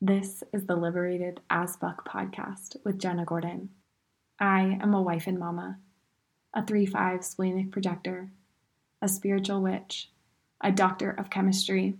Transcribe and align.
This 0.00 0.44
is 0.52 0.66
the 0.66 0.76
Liberated 0.76 1.40
as 1.50 1.74
Fuck 1.74 2.08
podcast 2.08 2.76
with 2.84 3.00
Jenna 3.00 3.24
Gordon. 3.24 3.70
I 4.38 4.78
am 4.80 4.94
a 4.94 5.02
wife 5.02 5.26
and 5.26 5.40
mama, 5.40 5.80
a 6.54 6.64
3 6.64 6.86
5 6.86 7.24
splenic 7.24 7.72
projector, 7.72 8.30
a 9.02 9.08
spiritual 9.08 9.60
witch, 9.60 10.12
a 10.60 10.70
doctor 10.70 11.10
of 11.10 11.30
chemistry, 11.30 11.96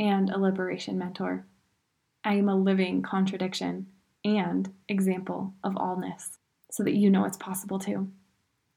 and 0.00 0.30
a 0.30 0.38
liberation 0.38 0.96
mentor. 0.96 1.44
I 2.24 2.36
am 2.36 2.48
a 2.48 2.56
living 2.56 3.02
contradiction 3.02 3.88
and 4.24 4.72
example 4.88 5.52
of 5.62 5.74
allness 5.74 6.38
so 6.70 6.82
that 6.82 6.94
you 6.94 7.10
know 7.10 7.26
it's 7.26 7.36
possible 7.36 7.78
too. 7.78 8.10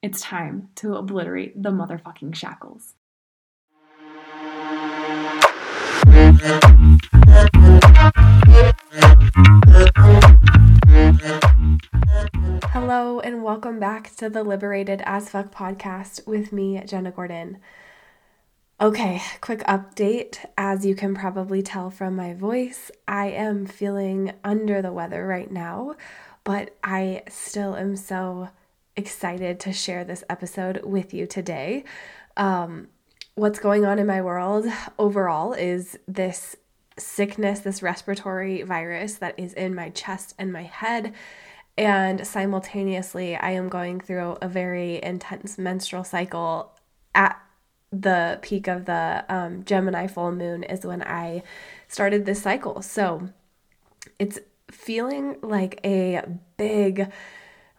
It's 0.01 0.19
time 0.19 0.71
to 0.75 0.95
obliterate 0.95 1.63
the 1.63 1.69
motherfucking 1.69 2.35
shackles. 2.35 2.95
Hello, 12.71 13.19
and 13.19 13.43
welcome 13.43 13.79
back 13.79 14.15
to 14.17 14.29
the 14.29 14.43
Liberated 14.43 15.01
as 15.05 15.29
Fuck 15.29 15.53
podcast 15.53 16.25
with 16.27 16.51
me, 16.51 16.81
Jenna 16.85 17.11
Gordon. 17.11 17.59
Okay, 18.79 19.21
quick 19.41 19.59
update. 19.61 20.43
As 20.57 20.85
you 20.85 20.95
can 20.95 21.13
probably 21.13 21.61
tell 21.61 21.89
from 21.89 22.15
my 22.15 22.33
voice, 22.33 22.89
I 23.07 23.27
am 23.27 23.65
feeling 23.65 24.33
under 24.43 24.81
the 24.81 24.91
weather 24.91 25.27
right 25.27 25.51
now, 25.51 25.95
but 26.43 26.75
I 26.83 27.23
still 27.29 27.75
am 27.75 27.95
so 27.95 28.49
excited 28.95 29.59
to 29.61 29.71
share 29.71 30.03
this 30.03 30.23
episode 30.29 30.83
with 30.83 31.13
you 31.13 31.27
today. 31.27 31.83
Um, 32.35 32.87
what's 33.35 33.59
going 33.59 33.85
on 33.85 33.99
in 33.99 34.07
my 34.07 34.21
world 34.21 34.65
overall 34.99 35.53
is 35.53 35.97
this 36.07 36.55
sickness, 37.01 37.59
this 37.59 37.81
respiratory 37.81 38.61
virus 38.61 39.15
that 39.15 39.37
is 39.37 39.53
in 39.53 39.75
my 39.75 39.89
chest 39.89 40.35
and 40.37 40.51
my 40.51 40.63
head. 40.63 41.13
And 41.77 42.25
simultaneously, 42.25 43.35
I 43.35 43.51
am 43.51 43.69
going 43.69 43.99
through 44.01 44.37
a 44.41 44.47
very 44.47 45.01
intense 45.01 45.57
menstrual 45.57 46.03
cycle. 46.03 46.73
At 47.13 47.41
the 47.91 48.39
peak 48.41 48.67
of 48.67 48.85
the 48.85 49.25
um, 49.27 49.65
Gemini 49.65 50.07
full 50.07 50.31
moon 50.31 50.63
is 50.63 50.85
when 50.85 51.01
I 51.03 51.43
started 51.87 52.25
this 52.25 52.41
cycle. 52.41 52.81
So 52.81 53.29
it's 54.17 54.39
feeling 54.69 55.37
like 55.41 55.79
a 55.83 56.23
big 56.57 57.11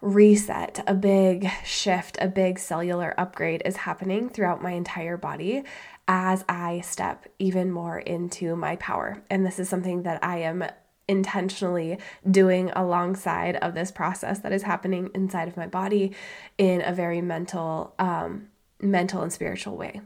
reset, 0.01 0.83
a 0.85 0.93
big 0.93 1.49
shift, 1.65 2.17
a 2.21 2.27
big 2.27 2.59
cellular 2.59 3.13
upgrade 3.17 3.61
is 3.65 3.77
happening 3.77 4.29
throughout 4.29 4.61
my 4.61 4.71
entire 4.71 5.17
body 5.17 5.63
as 6.07 6.43
I 6.49 6.81
step 6.81 7.27
even 7.39 7.71
more 7.71 7.99
into 7.99 8.55
my 8.55 8.75
power. 8.75 9.23
And 9.29 9.45
this 9.45 9.59
is 9.59 9.69
something 9.69 10.03
that 10.03 10.23
I 10.23 10.39
am 10.39 10.65
intentionally 11.07 11.97
doing 12.29 12.71
alongside 12.75 13.57
of 13.57 13.73
this 13.73 13.91
process 13.91 14.39
that 14.39 14.53
is 14.53 14.63
happening 14.63 15.09
inside 15.13 15.47
of 15.47 15.57
my 15.57 15.67
body 15.67 16.13
in 16.57 16.81
a 16.81 16.93
very 16.93 17.21
mental 17.21 17.93
um 17.99 18.47
mental 18.79 19.21
and 19.21 19.31
spiritual 19.31 19.77
way. 19.77 20.01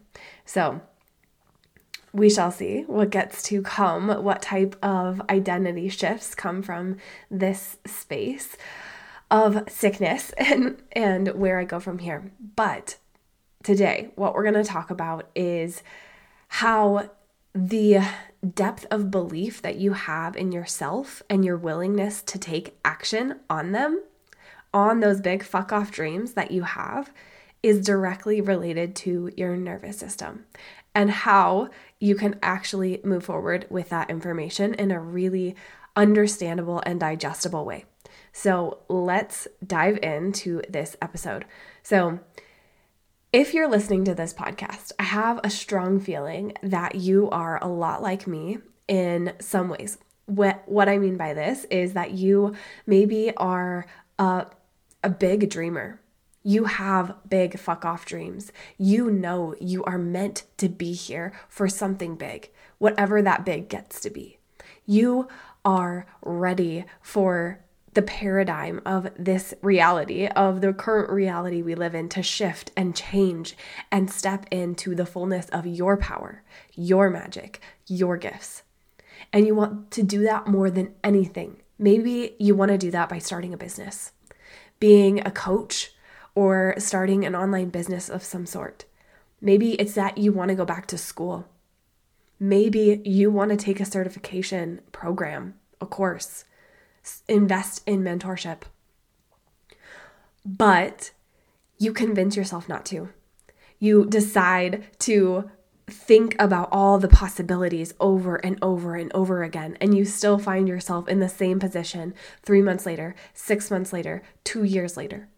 So, 0.45 0.81
we 2.13 2.29
shall 2.29 2.51
see 2.51 2.83
what 2.83 3.09
gets 3.09 3.43
to 3.43 3.61
come, 3.61 4.23
what 4.23 4.41
type 4.41 4.75
of 4.83 5.21
identity 5.29 5.89
shifts 5.89 6.35
come 6.35 6.61
from 6.61 6.97
this 7.29 7.77
space 7.85 8.55
of 9.29 9.69
sickness 9.69 10.31
and 10.37 10.81
and 10.91 11.29
where 11.29 11.59
I 11.59 11.63
go 11.65 11.79
from 11.79 11.99
here. 11.99 12.31
But 12.55 12.97
today, 13.63 14.09
what 14.15 14.33
we're 14.33 14.43
going 14.43 14.53
to 14.55 14.63
talk 14.63 14.89
about 14.89 15.29
is 15.35 15.83
how 16.47 17.09
the 17.53 17.99
depth 18.53 18.85
of 18.91 19.11
belief 19.11 19.61
that 19.61 19.77
you 19.77 19.93
have 19.93 20.35
in 20.35 20.51
yourself 20.51 21.23
and 21.29 21.43
your 21.43 21.57
willingness 21.57 22.21
to 22.21 22.37
take 22.37 22.77
action 22.85 23.39
on 23.49 23.71
them, 23.71 24.01
on 24.73 24.99
those 24.99 25.21
big 25.21 25.43
fuck 25.43 25.71
off 25.71 25.91
dreams 25.91 26.33
that 26.33 26.51
you 26.51 26.63
have, 26.63 27.11
is 27.63 27.83
directly 27.83 28.39
related 28.39 28.95
to 28.95 29.31
your 29.35 29.57
nervous 29.57 29.97
system 29.97 30.45
and 30.93 31.09
how 31.09 31.69
you 31.99 32.15
can 32.15 32.39
actually 32.41 33.01
move 33.03 33.25
forward 33.25 33.65
with 33.69 33.89
that 33.89 34.09
information 34.09 34.73
in 34.75 34.91
a 34.91 34.99
really 34.99 35.55
understandable 35.95 36.81
and 36.85 36.99
digestible 36.99 37.65
way. 37.65 37.85
So 38.31 38.79
let's 38.87 39.47
dive 39.65 39.99
into 40.03 40.61
this 40.69 40.95
episode. 41.01 41.45
So, 41.81 42.19
if 43.33 43.53
you're 43.53 43.69
listening 43.69 44.05
to 44.05 44.15
this 44.15 44.33
podcast, 44.33 44.93
I 44.97 45.03
have 45.03 45.39
a 45.43 45.49
strong 45.49 45.99
feeling 45.99 46.53
that 46.63 46.95
you 46.95 47.29
are 47.29 47.61
a 47.61 47.67
lot 47.67 48.01
like 48.01 48.25
me 48.25 48.59
in 48.87 49.33
some 49.39 49.67
ways. 49.67 49.97
What, 50.27 50.63
what 50.65 50.87
I 50.87 50.97
mean 50.97 51.17
by 51.17 51.33
this 51.33 51.65
is 51.65 51.93
that 51.93 52.11
you 52.11 52.55
maybe 52.85 53.35
are 53.35 53.85
a, 54.17 54.47
a 55.03 55.09
big 55.09 55.49
dreamer. 55.49 55.99
You 56.43 56.65
have 56.65 57.15
big 57.27 57.59
fuck 57.59 57.83
off 57.83 58.05
dreams. 58.05 58.53
You 58.77 59.11
know 59.11 59.55
you 59.59 59.83
are 59.83 59.97
meant 59.97 60.43
to 60.57 60.69
be 60.69 60.93
here 60.93 61.33
for 61.49 61.67
something 61.67 62.15
big, 62.15 62.49
whatever 62.77 63.21
that 63.21 63.43
big 63.43 63.67
gets 63.67 63.99
to 64.01 64.09
be. 64.09 64.37
You 64.85 65.27
are 65.65 66.07
ready 66.21 66.85
for 67.01 67.59
the 67.97 68.03
paradigm 68.03 68.79
of 68.85 69.09
this 69.17 69.55
reality, 69.63 70.27
of 70.27 70.61
the 70.61 70.71
current 70.71 71.09
reality 71.09 71.63
we 71.63 71.73
live 71.73 71.95
in, 71.95 72.07
to 72.07 72.21
shift 72.21 72.69
and 72.77 72.95
change 72.95 73.57
and 73.91 74.11
step 74.11 74.45
into 74.51 74.93
the 74.93 75.05
fullness 75.05 75.49
of 75.49 75.65
your 75.65 75.97
power, 75.97 76.43
your 76.75 77.09
magic, 77.09 77.59
your 77.87 78.15
gifts. 78.15 78.61
And 79.33 79.47
you 79.47 79.55
want 79.55 79.89
to 79.89 80.03
do 80.03 80.21
that 80.25 80.45
more 80.45 80.69
than 80.69 80.93
anything. 81.03 81.57
Maybe 81.79 82.35
you 82.37 82.53
want 82.53 82.69
to 82.69 82.77
do 82.77 82.91
that 82.91 83.09
by 83.09 83.17
starting 83.17 83.51
a 83.51 83.57
business, 83.57 84.11
being 84.79 85.25
a 85.25 85.31
coach, 85.31 85.91
or 86.35 86.75
starting 86.77 87.25
an 87.25 87.35
online 87.35 87.69
business 87.69 88.09
of 88.09 88.23
some 88.23 88.45
sort. 88.45 88.85
Maybe 89.41 89.71
it's 89.71 89.95
that 89.95 90.19
you 90.19 90.31
want 90.31 90.49
to 90.49 90.55
go 90.55 90.65
back 90.65 90.85
to 90.87 90.99
school. 90.99 91.47
Maybe 92.39 93.01
you 93.03 93.31
want 93.31 93.49
to 93.49 93.57
take 93.57 93.79
a 93.79 93.85
certification 93.85 94.81
program, 94.91 95.55
a 95.81 95.87
course 95.87 96.45
invest 97.27 97.81
in 97.85 98.03
mentorship. 98.03 98.61
But 100.45 101.11
you 101.77 101.93
convince 101.93 102.35
yourself 102.35 102.67
not 102.67 102.85
to. 102.87 103.09
You 103.79 104.05
decide 104.05 104.85
to 104.99 105.49
think 105.89 106.35
about 106.37 106.67
all 106.71 106.97
the 106.97 107.07
possibilities 107.07 107.93
over 107.99 108.35
and 108.35 108.57
over 108.61 108.95
and 108.95 109.11
over 109.13 109.43
again, 109.43 109.77
and 109.79 109.95
you 109.95 110.03
still 110.03 110.37
find 110.37 110.67
yourself 110.67 111.07
in 111.07 111.19
the 111.19 111.29
same 111.29 111.59
position 111.59 112.13
three 112.43 112.61
months 112.61 112.85
later, 112.85 113.15
six 113.33 113.71
months 113.71 113.93
later, 113.93 114.21
two 114.43 114.63
years 114.63 114.97
later. 114.97 115.29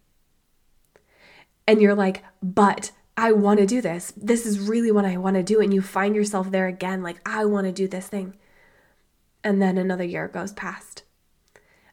And 1.68 1.82
you're 1.82 1.96
like, 1.96 2.24
but 2.42 2.92
I 3.16 3.32
want 3.32 3.60
to 3.60 3.68
do 3.68 3.80
this. 3.80 4.12
This 4.18 4.46
is 4.46 4.60
really 4.60 4.92
what 4.92 5.06
I 5.06 5.18
want 5.18 5.36
to 5.36 5.44
do. 5.44 5.60
And 5.60 5.72
you 5.74 5.82
find 5.82 6.16
yourself 6.16 6.50
there 6.50 6.68
again, 6.68 7.04
like, 7.04 7.20
I 7.28 7.46
want 7.46 7.68
to 7.68 7.72
do 7.72 7.88
this 7.88 8.08
thing. 8.08 8.36
And 9.44 9.62
then 9.62 9.78
another 9.78 10.04
year 10.04 10.28
goes 10.28 10.52
past 10.54 10.89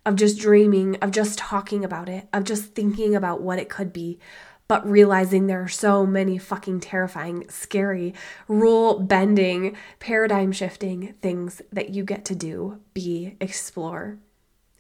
of 0.07 0.15
just 0.15 0.39
dreaming, 0.39 0.97
of 1.03 1.11
just 1.11 1.37
talking 1.37 1.85
about 1.85 2.09
it, 2.09 2.29
of 2.33 2.45
just 2.45 2.75
thinking 2.75 3.15
about 3.15 3.43
what 3.43 3.59
it 3.59 3.69
could 3.69 3.93
be, 3.93 4.21
but 4.69 4.89
realizing 4.89 5.47
there 5.47 5.63
are 5.63 5.69
so 5.69 6.07
many 6.07 6.39
fucking 6.39 6.81
terrifying, 6.81 7.45
scary, 7.49 8.15
rule 8.47 9.01
bending, 9.01 9.77
paradigm 9.99 10.53
shifting 10.53 11.15
things 11.21 11.61
that 11.73 11.91
you 11.91 12.05
get 12.05 12.25
to 12.25 12.37
do, 12.37 12.81
be, 12.95 13.37
explore 13.41 14.19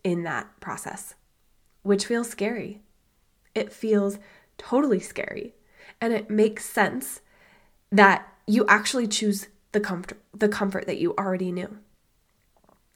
in 0.05 0.23
that 0.23 0.49
process, 0.61 1.15
which 1.83 2.07
feels 2.07 2.31
scary. 2.31 2.81
It 3.53 3.73
feels 3.73 4.19
totally 4.59 5.01
scary. 5.01 5.55
And 6.01 6.13
it 6.13 6.31
makes 6.31 6.65
sense 6.65 7.21
that 7.91 8.33
you 8.47 8.65
actually 8.69 9.09
choose 9.09 9.49
the 9.73 9.81
comfort 9.81 10.21
the 10.33 10.49
comfort 10.49 10.87
that 10.87 10.99
you 10.99 11.15
already 11.19 11.51
knew. 11.51 11.79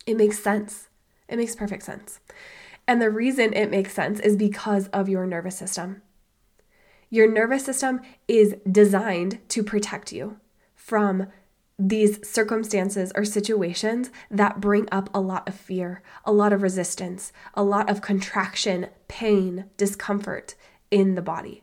It 0.07 0.17
makes 0.17 0.39
sense. 0.39 0.90
It 1.31 1.39
makes 1.39 1.55
perfect 1.55 1.85
sense. 1.85 2.21
And 2.87 3.01
the 3.01 3.09
reason 3.09 3.55
it 3.55 3.71
makes 3.71 3.95
sense 3.95 4.19
is 4.21 4.37
because 4.37 4.89
of 4.89 5.09
your 5.09 5.27
nervous 5.27 5.57
system. 5.57 6.03
Your 7.09 7.31
nervous 7.31 7.65
system 7.65 8.01
is 8.29 8.57
designed 8.71 9.39
to 9.51 9.63
protect 9.63 10.13
you 10.13 10.39
from 10.75 11.29
these 11.79 12.27
circumstances 12.29 13.11
or 13.15 13.25
situations 13.25 14.11
that 14.31 14.61
bring 14.61 14.89
up 14.93 15.09
a 15.15 15.21
lot 15.21 15.49
of 15.49 15.55
fear, 15.55 16.03
a 16.25 16.33
lot 16.33 16.53
of 16.53 16.63
resistance, 16.63 17.33
a 17.55 17.63
lot 17.63 17.89
of 17.89 18.03
contraction, 18.03 18.89
pain, 19.09 19.65
discomfort 19.77 20.57
in 20.91 21.15
the 21.15 21.23
body. 21.23 21.63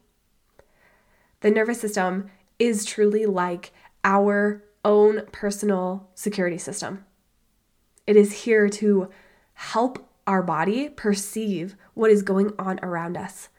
The 1.42 1.52
nervous 1.52 1.81
system 1.81 2.31
is 2.58 2.84
truly 2.84 3.25
like 3.25 3.72
our 4.04 4.64
own 4.84 5.24
personal 5.31 6.10
security 6.16 6.58
system. 6.58 7.06
It 8.08 8.16
is 8.16 8.44
here 8.44 8.69
to 8.69 9.10
help 9.57 10.07
our 10.27 10.44
body 10.44 10.88
perceive 10.88 11.75
what 11.95 12.12
is 12.12 12.21
going 12.21 12.54
on 12.59 12.80
around 12.83 13.18
us. 13.18 13.50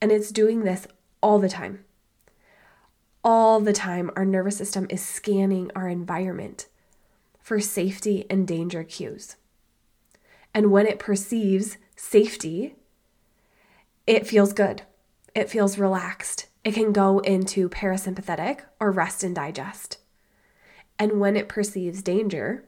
And 0.00 0.12
it's 0.12 0.30
doing 0.30 0.62
this 0.62 0.86
all 1.20 1.40
the 1.40 1.48
time. 1.48 1.84
All 3.24 3.58
the 3.58 3.72
time, 3.72 4.12
our 4.14 4.24
nervous 4.24 4.56
system 4.56 4.86
is 4.90 5.04
scanning 5.04 5.72
our 5.74 5.88
environment 5.88 6.68
for 7.40 7.58
safety 7.58 8.26
and 8.30 8.46
danger 8.46 8.84
cues. 8.84 9.34
And 10.54 10.70
when 10.70 10.86
it 10.86 11.00
perceives 11.00 11.78
safety, 11.96 12.76
it 14.06 14.28
feels 14.28 14.52
good. 14.52 14.82
It 15.34 15.50
feels 15.50 15.78
relaxed. 15.78 16.46
It 16.62 16.74
can 16.74 16.92
go 16.92 17.18
into 17.18 17.68
parasympathetic 17.68 18.60
or 18.78 18.92
rest 18.92 19.24
and 19.24 19.34
digest. 19.34 19.98
And 20.96 21.18
when 21.18 21.36
it 21.36 21.48
perceives 21.48 22.02
danger, 22.02 22.64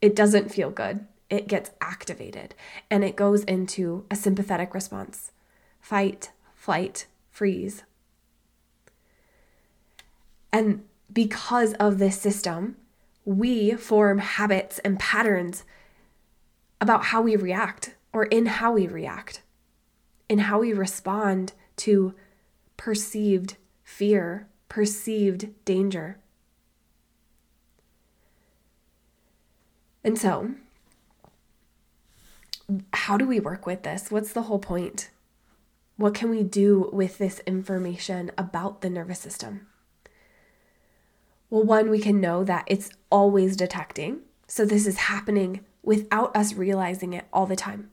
it 0.00 0.14
doesn't 0.14 0.52
feel 0.52 0.70
good. 0.70 1.04
It 1.30 1.48
gets 1.48 1.70
activated 1.80 2.54
and 2.90 3.04
it 3.04 3.16
goes 3.16 3.44
into 3.44 4.06
a 4.10 4.16
sympathetic 4.16 4.74
response 4.74 5.32
fight, 5.80 6.32
flight, 6.54 7.06
freeze. 7.30 7.84
And 10.52 10.84
because 11.12 11.74
of 11.74 11.98
this 11.98 12.20
system, 12.20 12.76
we 13.24 13.72
form 13.74 14.18
habits 14.18 14.78
and 14.80 14.98
patterns 14.98 15.64
about 16.80 17.06
how 17.06 17.20
we 17.20 17.36
react 17.36 17.94
or 18.12 18.24
in 18.24 18.46
how 18.46 18.72
we 18.72 18.86
react, 18.86 19.42
in 20.28 20.38
how 20.38 20.60
we 20.60 20.72
respond 20.72 21.52
to 21.76 22.14
perceived 22.76 23.56
fear, 23.84 24.48
perceived 24.68 25.48
danger. 25.64 26.18
And 30.02 30.18
so, 30.18 30.52
how 32.92 33.16
do 33.16 33.26
we 33.26 33.40
work 33.40 33.66
with 33.66 33.82
this? 33.82 34.10
What's 34.10 34.32
the 34.32 34.42
whole 34.42 34.58
point? 34.58 35.10
What 35.96 36.14
can 36.14 36.30
we 36.30 36.42
do 36.42 36.90
with 36.92 37.18
this 37.18 37.40
information 37.40 38.30
about 38.38 38.82
the 38.82 38.90
nervous 38.90 39.18
system? 39.18 39.66
Well, 41.50 41.64
one, 41.64 41.90
we 41.90 41.98
can 41.98 42.20
know 42.20 42.44
that 42.44 42.64
it's 42.66 42.90
always 43.10 43.56
detecting. 43.56 44.20
So 44.46 44.64
this 44.64 44.86
is 44.86 44.98
happening 44.98 45.64
without 45.82 46.36
us 46.36 46.54
realizing 46.54 47.14
it 47.14 47.26
all 47.32 47.46
the 47.46 47.56
time. 47.56 47.90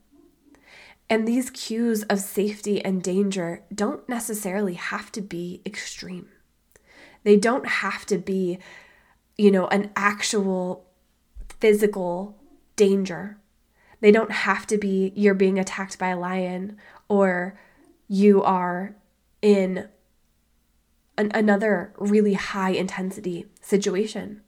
And 1.10 1.28
these 1.28 1.50
cues 1.50 2.04
of 2.04 2.20
safety 2.20 2.84
and 2.84 3.02
danger 3.02 3.64
don't 3.74 4.08
necessarily 4.10 4.74
have 4.74 5.12
to 5.14 5.22
be 5.22 5.62
extreme. 5.66 6.30
They 7.24 7.38
don't 7.38 7.68
have 7.68 8.06
to 8.08 8.18
be, 8.18 8.60
you 9.38 9.52
know, 9.52 9.68
an 9.68 9.92
actual 9.96 10.86
physical 11.60 12.38
danger. 12.76 13.38
They 14.02 14.12
don't 14.12 14.32
have 14.32 14.68
to 14.68 14.78
be 14.78 15.14
you're 15.16 15.34
being 15.34 15.60
attacked 15.60 15.98
by 15.98 16.10
a 16.10 16.20
lion 16.20 16.78
or 17.08 17.58
you 18.08 18.44
are 18.44 18.96
in 19.42 19.88
an, 21.18 21.32
another 21.34 21.94
really 21.98 22.34
high 22.34 22.72
intensity 22.72 23.46
situation. 23.62 24.42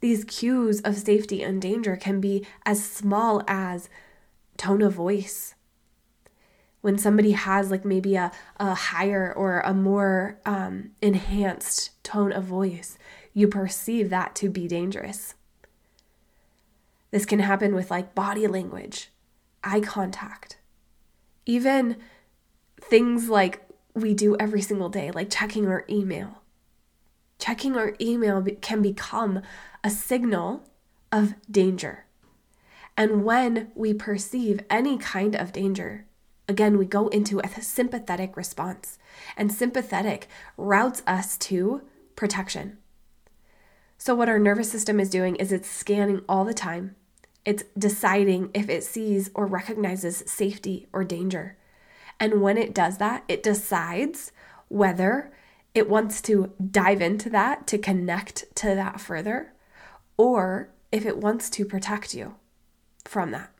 These 0.00 0.24
cues 0.24 0.80
of 0.82 0.96
safety 0.96 1.42
and 1.42 1.60
danger 1.60 1.96
can 1.96 2.20
be 2.20 2.46
as 2.64 2.84
small 2.84 3.42
as 3.48 3.88
tone 4.56 4.82
of 4.82 4.92
voice. 4.94 5.54
When 6.80 6.96
somebody 6.96 7.32
has, 7.32 7.72
like, 7.72 7.84
maybe 7.84 8.14
a, 8.14 8.30
a 8.58 8.74
higher 8.74 9.32
or 9.36 9.60
a 9.60 9.74
more 9.74 10.38
um, 10.46 10.90
enhanced 11.02 12.02
tone 12.04 12.32
of 12.32 12.44
voice, 12.44 12.96
you 13.34 13.48
perceive 13.48 14.10
that 14.10 14.36
to 14.36 14.48
be 14.48 14.68
dangerous. 14.68 15.34
This 17.10 17.24
can 17.24 17.38
happen 17.38 17.74
with, 17.74 17.90
like, 17.90 18.14
body 18.14 18.46
language, 18.46 19.10
eye 19.64 19.80
contact, 19.80 20.58
even 21.46 21.96
things 22.80 23.28
like 23.28 23.66
we 23.94 24.14
do 24.14 24.36
every 24.38 24.60
single 24.60 24.88
day, 24.88 25.10
like 25.10 25.30
checking 25.30 25.66
our 25.66 25.84
email. 25.88 26.42
Checking 27.38 27.76
our 27.76 27.94
email 28.00 28.44
can 28.60 28.82
become 28.82 29.42
a 29.82 29.90
signal 29.90 30.64
of 31.12 31.34
danger. 31.50 32.04
And 32.96 33.24
when 33.24 33.70
we 33.74 33.94
perceive 33.94 34.60
any 34.68 34.98
kind 34.98 35.36
of 35.36 35.52
danger, 35.52 36.06
again, 36.48 36.78
we 36.78 36.84
go 36.84 37.08
into 37.08 37.40
a 37.40 37.62
sympathetic 37.62 38.36
response. 38.36 38.98
And 39.36 39.52
sympathetic 39.52 40.28
routes 40.56 41.02
us 41.06 41.36
to 41.38 41.82
protection. 42.16 42.78
So, 43.96 44.14
what 44.14 44.28
our 44.28 44.38
nervous 44.38 44.70
system 44.70 44.98
is 45.00 45.10
doing 45.10 45.36
is 45.36 45.52
it's 45.52 45.68
scanning 45.68 46.22
all 46.28 46.44
the 46.44 46.54
time. 46.54 46.96
It's 47.48 47.64
deciding 47.78 48.50
if 48.52 48.68
it 48.68 48.84
sees 48.84 49.30
or 49.32 49.46
recognizes 49.46 50.22
safety 50.26 50.86
or 50.92 51.02
danger. 51.02 51.56
And 52.20 52.42
when 52.42 52.58
it 52.58 52.74
does 52.74 52.98
that, 52.98 53.24
it 53.26 53.42
decides 53.42 54.32
whether 54.68 55.32
it 55.74 55.88
wants 55.88 56.20
to 56.22 56.52
dive 56.70 57.00
into 57.00 57.30
that 57.30 57.66
to 57.68 57.78
connect 57.78 58.54
to 58.56 58.74
that 58.74 59.00
further, 59.00 59.54
or 60.18 60.68
if 60.92 61.06
it 61.06 61.16
wants 61.16 61.48
to 61.48 61.64
protect 61.64 62.12
you 62.12 62.34
from 63.06 63.30
that. 63.30 63.50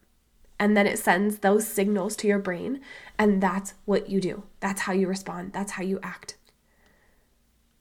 And 0.60 0.76
then 0.76 0.86
it 0.86 0.98
sends 0.98 1.38
those 1.38 1.66
signals 1.66 2.14
to 2.16 2.28
your 2.28 2.38
brain, 2.38 2.82
and 3.18 3.42
that's 3.42 3.72
what 3.86 4.10
you 4.10 4.20
do. 4.20 4.42
That's 4.60 4.82
how 4.82 4.92
you 4.92 5.08
respond, 5.08 5.54
that's 5.54 5.72
how 5.72 5.82
you 5.82 5.98
act. 6.02 6.36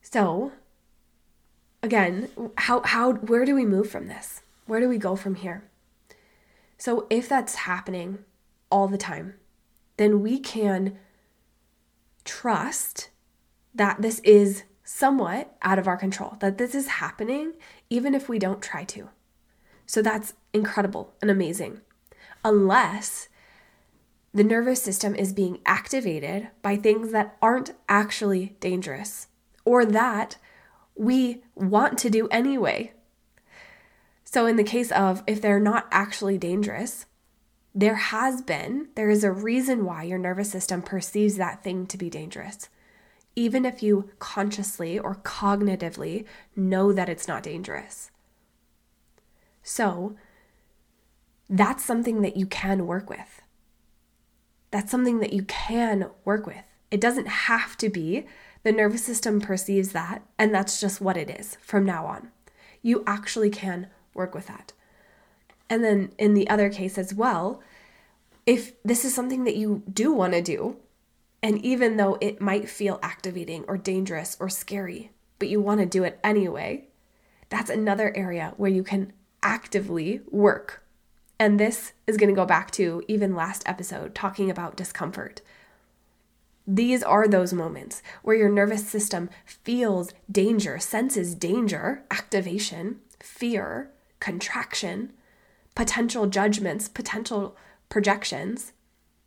So, 0.01 0.53
again, 1.83 2.29
how, 2.59 2.81
how, 2.83 3.11
where 3.11 3.43
do 3.43 3.53
we 3.53 3.65
move 3.65 3.89
from 3.89 4.07
this? 4.07 4.41
Where 4.67 4.79
do 4.79 4.87
we 4.87 4.97
go 4.97 5.17
from 5.17 5.35
here? 5.35 5.65
So, 6.77 7.07
if 7.09 7.27
that's 7.27 7.55
happening 7.55 8.19
all 8.69 8.87
the 8.87 8.97
time, 8.97 9.35
then 9.97 10.21
we 10.21 10.39
can 10.39 10.97
trust 12.23 13.09
that 13.73 14.01
this 14.01 14.19
is 14.19 14.63
somewhat 14.83 15.55
out 15.61 15.79
of 15.79 15.87
our 15.87 15.97
control, 15.97 16.37
that 16.39 16.57
this 16.57 16.73
is 16.73 16.87
happening 16.87 17.53
even 17.89 18.15
if 18.15 18.29
we 18.29 18.39
don't 18.39 18.61
try 18.61 18.83
to. 18.83 19.09
So 19.85 20.01
that's 20.01 20.33
incredible 20.53 21.13
and 21.21 21.31
amazing. 21.31 21.81
Unless 22.43 23.29
the 24.33 24.43
nervous 24.43 24.81
system 24.81 25.15
is 25.15 25.33
being 25.33 25.59
activated 25.65 26.49
by 26.61 26.75
things 26.75 27.11
that 27.11 27.37
aren't 27.41 27.73
actually 27.89 28.55
dangerous 28.59 29.27
or 29.65 29.85
that 29.85 30.37
we 30.95 31.43
want 31.55 31.97
to 31.99 32.09
do 32.09 32.27
anyway. 32.29 32.93
So, 34.29 34.45
in 34.45 34.57
the 34.57 34.63
case 34.65 34.91
of 34.91 35.23
if 35.25 35.41
they're 35.41 35.57
not 35.57 35.87
actually 35.89 36.37
dangerous, 36.37 37.05
there 37.73 37.95
has 37.95 38.41
been, 38.41 38.89
there 38.95 39.09
is 39.09 39.23
a 39.23 39.31
reason 39.31 39.85
why 39.85 40.03
your 40.03 40.19
nervous 40.19 40.51
system 40.51 40.81
perceives 40.81 41.37
that 41.37 41.63
thing 41.63 41.87
to 41.87 41.97
be 41.97 42.09
dangerous. 42.09 42.67
Even 43.37 43.63
if 43.63 43.81
you 43.81 44.09
consciously 44.19 44.99
or 44.99 45.15
cognitively 45.15 46.25
know 46.57 46.91
that 46.91 47.07
it's 47.07 47.25
not 47.29 47.41
dangerous. 47.41 48.11
So, 49.63 50.17
that's 51.49 51.85
something 51.85 52.21
that 52.21 52.35
you 52.35 52.47
can 52.47 52.85
work 52.85 53.09
with. 53.09 53.41
That's 54.71 54.91
something 54.91 55.19
that 55.19 55.31
you 55.31 55.43
can 55.43 56.09
work 56.25 56.45
with. 56.45 56.65
It 56.91 56.99
doesn't 56.99 57.29
have 57.29 57.77
to 57.77 57.87
be. 57.87 58.25
The 58.63 58.73
nervous 58.73 59.05
system 59.05 59.39
perceives 59.39 59.93
that, 59.93 60.21
and 60.37 60.53
that's 60.53 60.81
just 60.81 60.99
what 60.99 61.15
it 61.15 61.29
is 61.29 61.57
from 61.61 61.85
now 61.85 62.05
on. 62.05 62.31
You 62.81 63.05
actually 63.07 63.49
can 63.49 63.87
work 64.17 64.35
with 64.35 64.47
that. 64.47 64.73
And 65.69 65.83
then 65.83 66.11
in 66.17 66.33
the 66.33 66.49
other 66.49 66.69
case 66.69 66.97
as 66.97 67.13
well, 67.13 67.61
if 68.45 68.81
this 68.83 69.03
is 69.05 69.13
something 69.13 69.43
that 69.43 69.55
you 69.55 69.83
do 69.91 70.11
want 70.11 70.33
to 70.33 70.41
do, 70.41 70.77
and 71.43 71.63
even 71.63 71.97
though 71.97 72.17
it 72.19 72.41
might 72.41 72.69
feel 72.69 72.99
activating 73.03 73.63
or 73.67 73.77
dangerous 73.77 74.35
or 74.39 74.49
scary, 74.49 75.11
but 75.39 75.49
you 75.49 75.61
want 75.61 75.79
to 75.79 75.85
do 75.85 76.03
it 76.03 76.19
anyway, 76.23 76.85
that's 77.49 77.69
another 77.69 78.15
area 78.15 78.53
where 78.57 78.71
you 78.71 78.83
can 78.83 79.13
actively 79.43 80.21
work. 80.31 80.83
And 81.39 81.59
this 81.59 81.93
is 82.07 82.17
going 82.17 82.29
to 82.29 82.35
go 82.35 82.45
back 82.45 82.71
to 82.71 83.03
even 83.07 83.35
last 83.35 83.63
episode 83.65 84.15
talking 84.15 84.49
about 84.49 84.75
discomfort. 84.75 85.41
These 86.65 87.03
are 87.03 87.27
those 87.27 87.53
moments 87.53 88.01
where 88.23 88.35
your 88.35 88.49
nervous 88.49 88.87
system 88.87 89.29
feels 89.45 90.13
danger, 90.29 90.79
senses 90.79 91.35
danger, 91.35 92.03
activation, 92.11 92.99
fear, 93.21 93.91
contraction, 94.19 95.13
potential 95.75 96.27
judgments, 96.27 96.87
potential 96.87 97.55
projections. 97.89 98.73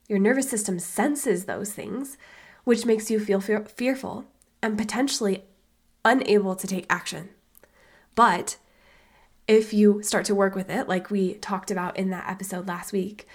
Your 0.09 0.18
nervous 0.18 0.50
system 0.50 0.78
senses 0.78 1.44
those 1.44 1.73
things, 1.73 2.16
which 2.64 2.85
makes 2.85 3.11
you 3.11 3.20
feel 3.20 3.40
fear- 3.40 3.64
fearful 3.64 4.25
and 4.62 4.76
potentially 4.76 5.44
unable 6.04 6.56
to 6.56 6.66
take 6.66 6.87
action. 6.90 7.30
But 8.14 8.56
if 9.47 9.73
you 9.73 10.02
start 10.02 10.25
to 10.26 10.35
work 10.35 10.54
with 10.54 10.70
it, 10.70 10.88
like 10.88 11.11
we 11.11 11.35
talked 11.35 11.70
about 11.70 11.97
in 11.97 12.11
that 12.11 12.28
episode 12.28 12.66
last 12.66 12.92
week, 12.92 13.26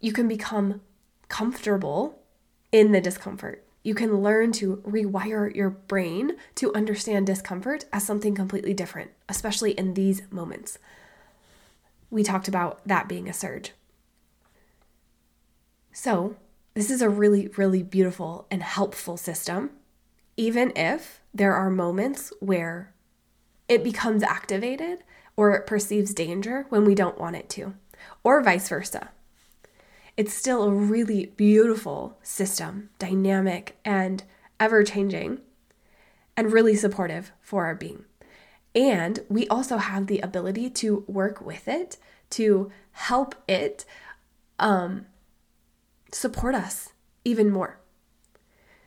you 0.00 0.12
can 0.12 0.28
become 0.28 0.80
comfortable 1.28 2.20
in 2.72 2.92
the 2.92 3.00
discomfort. 3.00 3.64
You 3.82 3.94
can 3.94 4.22
learn 4.22 4.52
to 4.52 4.76
rewire 4.86 5.54
your 5.54 5.70
brain 5.70 6.36
to 6.56 6.74
understand 6.74 7.26
discomfort 7.26 7.86
as 7.92 8.04
something 8.04 8.34
completely 8.34 8.74
different, 8.74 9.10
especially 9.28 9.72
in 9.72 9.94
these 9.94 10.22
moments 10.30 10.78
we 12.10 12.22
talked 12.22 12.48
about 12.48 12.80
that 12.86 13.08
being 13.08 13.28
a 13.28 13.32
surge. 13.32 13.72
So, 15.92 16.36
this 16.74 16.90
is 16.90 17.02
a 17.02 17.08
really, 17.08 17.48
really 17.56 17.82
beautiful 17.82 18.46
and 18.50 18.62
helpful 18.62 19.16
system, 19.16 19.70
even 20.36 20.72
if 20.76 21.20
there 21.34 21.54
are 21.54 21.70
moments 21.70 22.32
where 22.40 22.92
it 23.68 23.84
becomes 23.84 24.22
activated 24.22 25.00
or 25.36 25.52
it 25.54 25.66
perceives 25.66 26.14
danger 26.14 26.66
when 26.68 26.84
we 26.84 26.94
don't 26.94 27.18
want 27.18 27.36
it 27.36 27.48
to, 27.50 27.74
or 28.24 28.42
vice 28.42 28.68
versa. 28.68 29.10
it's 30.16 30.34
still 30.34 30.64
a 30.64 30.70
really 30.70 31.26
beautiful 31.36 32.18
system, 32.22 32.90
dynamic 32.98 33.78
and 33.84 34.22
ever 34.58 34.84
changing, 34.84 35.40
and 36.36 36.52
really 36.52 36.74
supportive 36.74 37.32
for 37.40 37.64
our 37.64 37.74
being. 37.74 38.04
And 38.74 39.20
we 39.28 39.48
also 39.48 39.78
have 39.78 40.06
the 40.06 40.20
ability 40.20 40.70
to 40.70 41.04
work 41.06 41.40
with 41.40 41.66
it, 41.66 41.96
to 42.30 42.70
help 42.92 43.34
it 43.48 43.84
um, 44.58 45.06
support 46.12 46.54
us 46.54 46.92
even 47.24 47.50
more. 47.50 47.78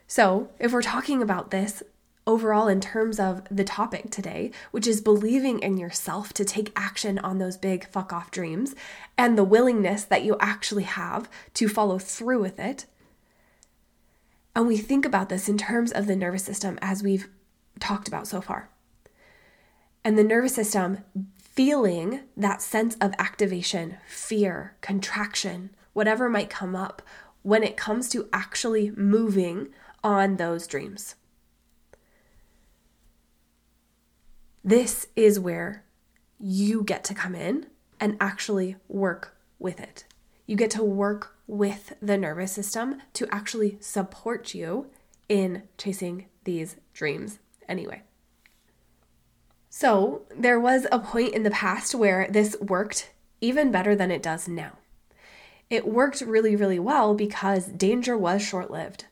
So, 0.07 0.49
if 0.59 0.71
we're 0.71 0.81
talking 0.81 1.21
about 1.21 1.51
this 1.51 1.81
overall 2.25 2.67
in 2.67 2.79
terms 2.79 3.19
of 3.19 3.43
the 3.51 3.63
topic 3.63 4.09
today, 4.09 4.51
which 4.71 4.87
is 4.87 5.01
believing 5.01 5.59
in 5.59 5.77
yourself 5.77 6.31
to 6.33 6.45
take 6.45 6.71
action 6.75 7.19
on 7.19 7.37
those 7.37 7.57
big 7.57 7.87
fuck 7.89 8.13
off 8.13 8.31
dreams 8.31 8.75
and 9.17 9.37
the 9.37 9.43
willingness 9.43 10.05
that 10.05 10.23
you 10.23 10.37
actually 10.39 10.83
have 10.83 11.29
to 11.53 11.67
follow 11.67 11.99
through 11.99 12.41
with 12.41 12.59
it. 12.59 12.85
And 14.55 14.67
we 14.67 14.77
think 14.77 15.05
about 15.05 15.29
this 15.29 15.49
in 15.49 15.57
terms 15.57 15.91
of 15.91 16.07
the 16.07 16.15
nervous 16.15 16.43
system 16.43 16.77
as 16.81 17.03
we've 17.03 17.27
talked 17.79 18.07
about 18.07 18.27
so 18.27 18.39
far. 18.39 18.69
And 20.03 20.17
the 20.17 20.23
nervous 20.23 20.55
system 20.55 20.99
feeling 21.37 22.21
that 22.35 22.61
sense 22.61 22.95
of 22.95 23.13
activation, 23.19 23.97
fear, 24.07 24.75
contraction, 24.81 25.69
whatever 25.93 26.27
might 26.29 26.49
come 26.49 26.75
up 26.75 27.01
when 27.43 27.63
it 27.63 27.77
comes 27.77 28.09
to 28.09 28.27
actually 28.33 28.91
moving 28.91 29.69
on 30.03 30.37
those 30.37 30.65
dreams. 30.67 31.15
This 34.63 35.07
is 35.15 35.39
where 35.39 35.83
you 36.39 36.83
get 36.83 37.03
to 37.05 37.13
come 37.13 37.35
in 37.35 37.67
and 37.99 38.17
actually 38.19 38.77
work 38.87 39.35
with 39.59 39.79
it. 39.79 40.05
You 40.45 40.55
get 40.55 40.71
to 40.71 40.83
work 40.83 41.35
with 41.47 41.93
the 42.01 42.17
nervous 42.17 42.51
system 42.51 43.01
to 43.13 43.27
actually 43.33 43.77
support 43.79 44.53
you 44.53 44.87
in 45.29 45.63
chasing 45.77 46.25
these 46.43 46.77
dreams 46.93 47.39
anyway. 47.67 48.01
So, 49.75 50.21
there 50.29 50.59
was 50.59 50.85
a 50.91 50.99
point 50.99 51.33
in 51.33 51.41
the 51.41 51.49
past 51.49 51.95
where 51.95 52.27
this 52.29 52.55
worked 52.61 53.09
even 53.41 53.71
better 53.71 53.95
than 53.95 54.11
it 54.11 54.21
does 54.21 54.47
now. 54.47 54.73
It 55.67 55.87
worked 55.87 56.21
really, 56.21 56.55
really 56.55 56.77
well 56.77 57.15
because 57.15 57.65
danger 57.65 58.15
was 58.15 58.43
short 58.43 58.69
lived. 58.69 59.05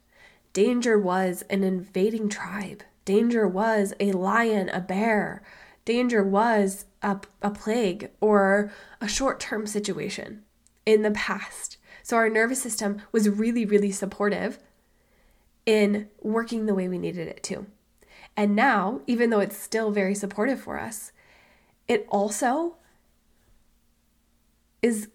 Danger 0.53 0.99
was 0.99 1.43
an 1.49 1.63
invading 1.63 2.29
tribe. 2.29 2.83
Danger 3.05 3.47
was 3.47 3.95
a 3.99 4.11
lion, 4.11 4.69
a 4.69 4.79
bear. 4.79 5.41
Danger 5.83 6.23
was 6.23 6.85
a, 7.01 7.19
a 7.41 7.49
plague 7.49 8.11
or 8.21 8.71
a 9.01 9.07
short 9.07 9.39
term 9.39 9.65
situation 9.65 10.43
in 10.85 11.01
the 11.01 11.09
past. 11.09 11.77
So 12.03 12.17
our 12.17 12.29
nervous 12.29 12.61
system 12.61 13.01
was 13.11 13.27
really, 13.27 13.65
really 13.65 13.91
supportive 13.91 14.59
in 15.65 16.07
working 16.21 16.67
the 16.67 16.75
way 16.75 16.87
we 16.87 16.99
needed 16.99 17.27
it 17.27 17.41
to. 17.45 17.65
And 18.35 18.55
now, 18.55 19.01
even 19.07 19.29
though 19.29 19.39
it's 19.39 19.57
still 19.57 19.91
very 19.91 20.15
supportive 20.15 20.61
for 20.61 20.79
us, 20.79 21.11
it 21.87 22.05
also 22.09 22.77
is 24.81 25.09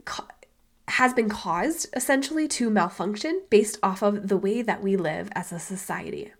has 0.89 1.13
been 1.13 1.29
caused 1.29 1.89
essentially 1.95 2.47
to 2.47 2.71
malfunction 2.71 3.43
based 3.51 3.79
off 3.83 4.03
of 4.03 4.29
the 4.29 4.37
way 4.37 4.63
that 4.63 4.83
we 4.83 4.97
live 4.97 5.29
as 5.33 5.51
a 5.51 5.59
society. 5.59 6.33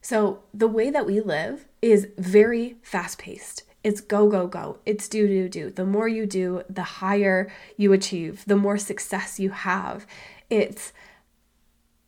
So, 0.00 0.40
the 0.52 0.68
way 0.68 0.90
that 0.90 1.06
we 1.06 1.20
live 1.20 1.66
is 1.80 2.08
very 2.18 2.76
fast 2.82 3.18
paced. 3.18 3.64
It's 3.82 4.00
go, 4.00 4.28
go, 4.28 4.46
go. 4.46 4.78
It's 4.86 5.08
do, 5.08 5.26
do, 5.26 5.48
do. 5.48 5.70
The 5.70 5.84
more 5.84 6.08
you 6.08 6.26
do, 6.26 6.62
the 6.68 6.82
higher 6.82 7.50
you 7.76 7.92
achieve, 7.92 8.44
the 8.46 8.56
more 8.56 8.78
success 8.78 9.40
you 9.40 9.50
have. 9.50 10.06
It's 10.48 10.92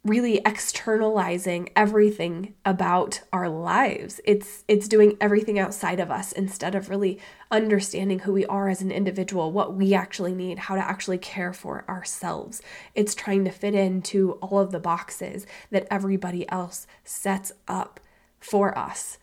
really 0.06 0.38
externalizing 0.46 1.68
everything 1.74 2.54
about 2.64 3.20
our 3.32 3.48
lives. 3.48 4.20
It's 4.24 4.64
it's 4.68 4.88
doing 4.88 5.16
everything 5.20 5.58
outside 5.58 6.00
of 6.00 6.10
us 6.10 6.32
instead 6.32 6.74
of 6.74 6.88
really 6.88 7.18
understanding 7.50 8.20
who 8.20 8.32
we 8.32 8.46
are 8.46 8.68
as 8.68 8.80
an 8.80 8.90
individual, 8.90 9.52
what 9.52 9.74
we 9.74 9.94
actually 9.94 10.34
need, 10.34 10.58
how 10.60 10.74
to 10.76 10.80
actually 10.80 11.18
care 11.18 11.52
for 11.52 11.84
ourselves. 11.88 12.62
It's 12.94 13.14
trying 13.14 13.44
to 13.44 13.50
fit 13.50 13.74
into 13.74 14.32
all 14.34 14.58
of 14.58 14.72
the 14.72 14.80
boxes 14.80 15.46
that 15.70 15.86
everybody 15.90 16.48
else 16.50 16.86
sets 17.04 17.52
up 17.66 18.00
for 18.38 18.76
us. 18.78 19.18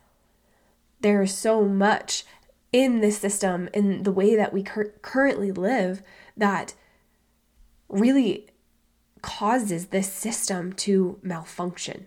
There's 1.02 1.34
so 1.34 1.64
much 1.66 2.26
in 2.72 3.02
this 3.02 3.20
system 3.20 3.70
in 3.74 4.04
the 4.04 4.12
way 4.12 4.36
that 4.36 4.52
we 4.52 4.64
cur- 4.64 4.94
currently 5.02 5.52
live 5.52 6.02
that 6.36 6.74
really 7.88 8.48
causes 9.24 9.88
this 9.88 10.12
system 10.12 10.74
to 10.74 11.18
malfunction. 11.24 12.06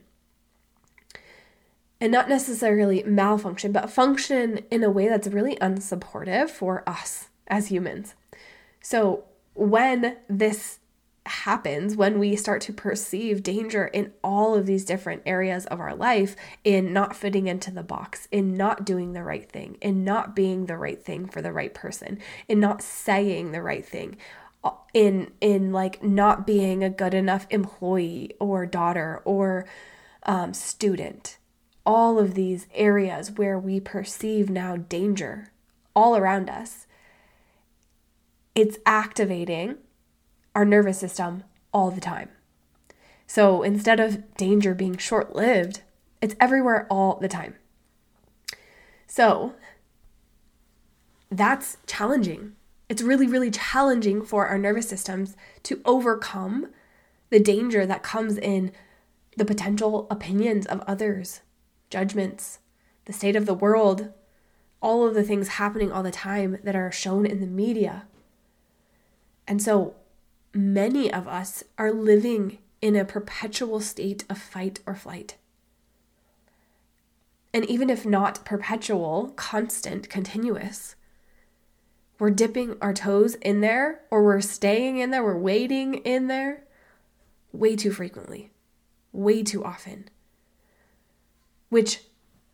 And 2.01 2.13
not 2.13 2.29
necessarily 2.29 3.03
malfunction, 3.05 3.73
but 3.73 3.91
function 3.91 4.61
in 4.71 4.85
a 4.85 4.91
way 4.91 5.09
that's 5.09 5.27
really 5.27 5.57
unsupportive 5.57 6.51
for 6.51 6.89
us 6.89 7.31
as 7.49 7.69
humans. 7.69 8.15
So, 8.81 9.25
when 9.55 10.19
this 10.29 10.79
happens, 11.25 11.97
when 11.97 12.19
we 12.19 12.37
start 12.37 12.61
to 12.63 12.73
perceive 12.73 13.43
danger 13.43 13.87
in 13.87 14.13
all 14.23 14.55
of 14.55 14.67
these 14.67 14.85
different 14.85 15.23
areas 15.27 15.67
of 15.67 15.81
our 15.81 15.95
life, 15.95 16.37
in 16.65 16.93
not 16.93 17.17
fitting 17.17 17.47
into 17.47 17.71
the 17.71 17.83
box, 17.83 18.29
in 18.31 18.55
not 18.55 18.85
doing 18.85 19.15
the 19.15 19.23
right 19.23 19.51
thing, 19.51 19.77
in 19.81 20.05
not 20.05 20.37
being 20.37 20.67
the 20.67 20.77
right 20.77 21.03
thing 21.03 21.27
for 21.27 21.43
the 21.43 21.53
right 21.53 21.75
person, 21.75 22.19
in 22.47 22.61
not 22.61 22.83
saying 22.83 23.53
the 23.53 23.63
right 23.63 23.85
thing, 23.85 24.17
in 24.95 25.31
in 25.41 25.73
like 25.73 26.03
not 26.03 26.47
being 26.47 26.83
a 26.83 26.91
good 26.91 27.15
enough 27.15 27.47
employee 27.51 28.33
or 28.41 28.67
daughter 28.67 29.23
or 29.25 29.67
um, 30.25 30.53
student. 30.55 31.39
All 31.85 32.19
of 32.19 32.35
these 32.35 32.67
areas 32.75 33.31
where 33.31 33.59
we 33.59 33.79
perceive 33.79 34.51
now 34.51 34.77
danger 34.77 35.53
all 35.95 36.17
around 36.17 36.51
us 36.51 36.87
it's 38.55 38.79
activating 38.87 39.77
our 40.55 40.65
nervous 40.65 40.99
system 40.99 41.45
all 41.75 41.91
the 41.91 42.01
time. 42.01 42.31
So 43.27 43.63
instead 43.63 44.01
of 44.01 44.35
danger 44.37 44.75
being 44.75 44.97
short-lived 44.97 45.83
it's 46.23 46.35
everywhere 46.41 46.87
all 46.91 47.19
the 47.21 47.29
time. 47.29 47.55
So 49.07 49.55
that's 51.31 51.77
challenging 51.87 52.56
it's 52.89 53.03
really, 53.03 53.27
really 53.27 53.51
challenging 53.51 54.23
for 54.23 54.47
our 54.47 54.59
nervous 54.59 54.89
systems 54.89 55.37
to 55.65 55.81
overcome 55.85 56.69
the 57.31 57.41
danger 57.41 57.85
that 57.85 58.03
comes 58.03 58.39
in 58.39 58.73
the 59.37 59.45
potential 59.45 60.07
opinions 60.11 60.67
of 60.67 60.81
others, 60.87 61.41
judgments, 61.91 62.61
the 63.05 63.13
state 63.13 63.37
of 63.37 63.47
the 63.47 63.55
world, 63.55 64.13
all 64.81 65.07
of 65.07 65.15
the 65.15 65.23
things 65.23 65.49
happening 65.49 65.91
all 65.91 66.03
the 66.03 66.11
time 66.11 66.59
that 66.63 66.77
are 66.77 66.93
shown 66.93 67.27
in 67.27 67.41
the 67.41 67.47
media. 67.47 68.07
And 69.49 69.61
so 69.61 69.95
many 70.55 71.13
of 71.13 71.27
us 71.27 71.65
are 71.77 71.93
living 71.93 72.59
in 72.81 72.97
a 72.97 73.05
perpetual 73.05 73.81
state 73.81 74.25
of 74.29 74.39
fight 74.39 74.81
or 74.87 74.95
flight. 74.95 75.37
And 77.53 77.65
even 77.65 77.91
if 77.91 78.05
not 78.05 78.45
perpetual, 78.45 79.33
constant, 79.37 80.09
continuous, 80.11 80.95
we're 82.19 82.31
dipping 82.31 82.77
our 82.81 82.95
toes 82.95 83.35
in 83.37 83.61
there 83.61 84.03
or 84.11 84.25
we're 84.25 84.41
staying 84.41 84.99
in 84.99 85.11
there, 85.11 85.23
we're 85.23 85.37
waiting 85.37 85.95
in 85.95 86.29
there 86.29 86.65
way 87.53 87.77
too 87.77 87.91
frequently, 87.91 88.53
way 89.13 89.43
too 89.43 89.65
often, 89.65 90.09
which 91.69 92.03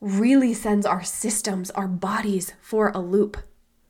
really 0.01 0.53
sends 0.53 0.85
our 0.85 1.05
systems, 1.05 1.71
our 1.73 1.89
bodies 1.89 2.55
for 2.61 2.89
a 2.89 2.99
loop, 2.99 3.37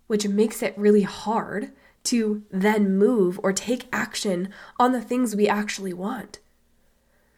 which 0.07 0.29
makes 0.29 0.62
it 0.62 0.76
really 0.76 1.02
hard 1.02 1.73
to 2.05 2.43
then 2.50 2.97
move 2.97 3.38
or 3.43 3.52
take 3.52 3.87
action 3.93 4.49
on 4.79 4.93
the 4.93 5.00
things 5.00 5.37
we 5.37 5.49
actually 5.49 5.93
want 5.93 6.41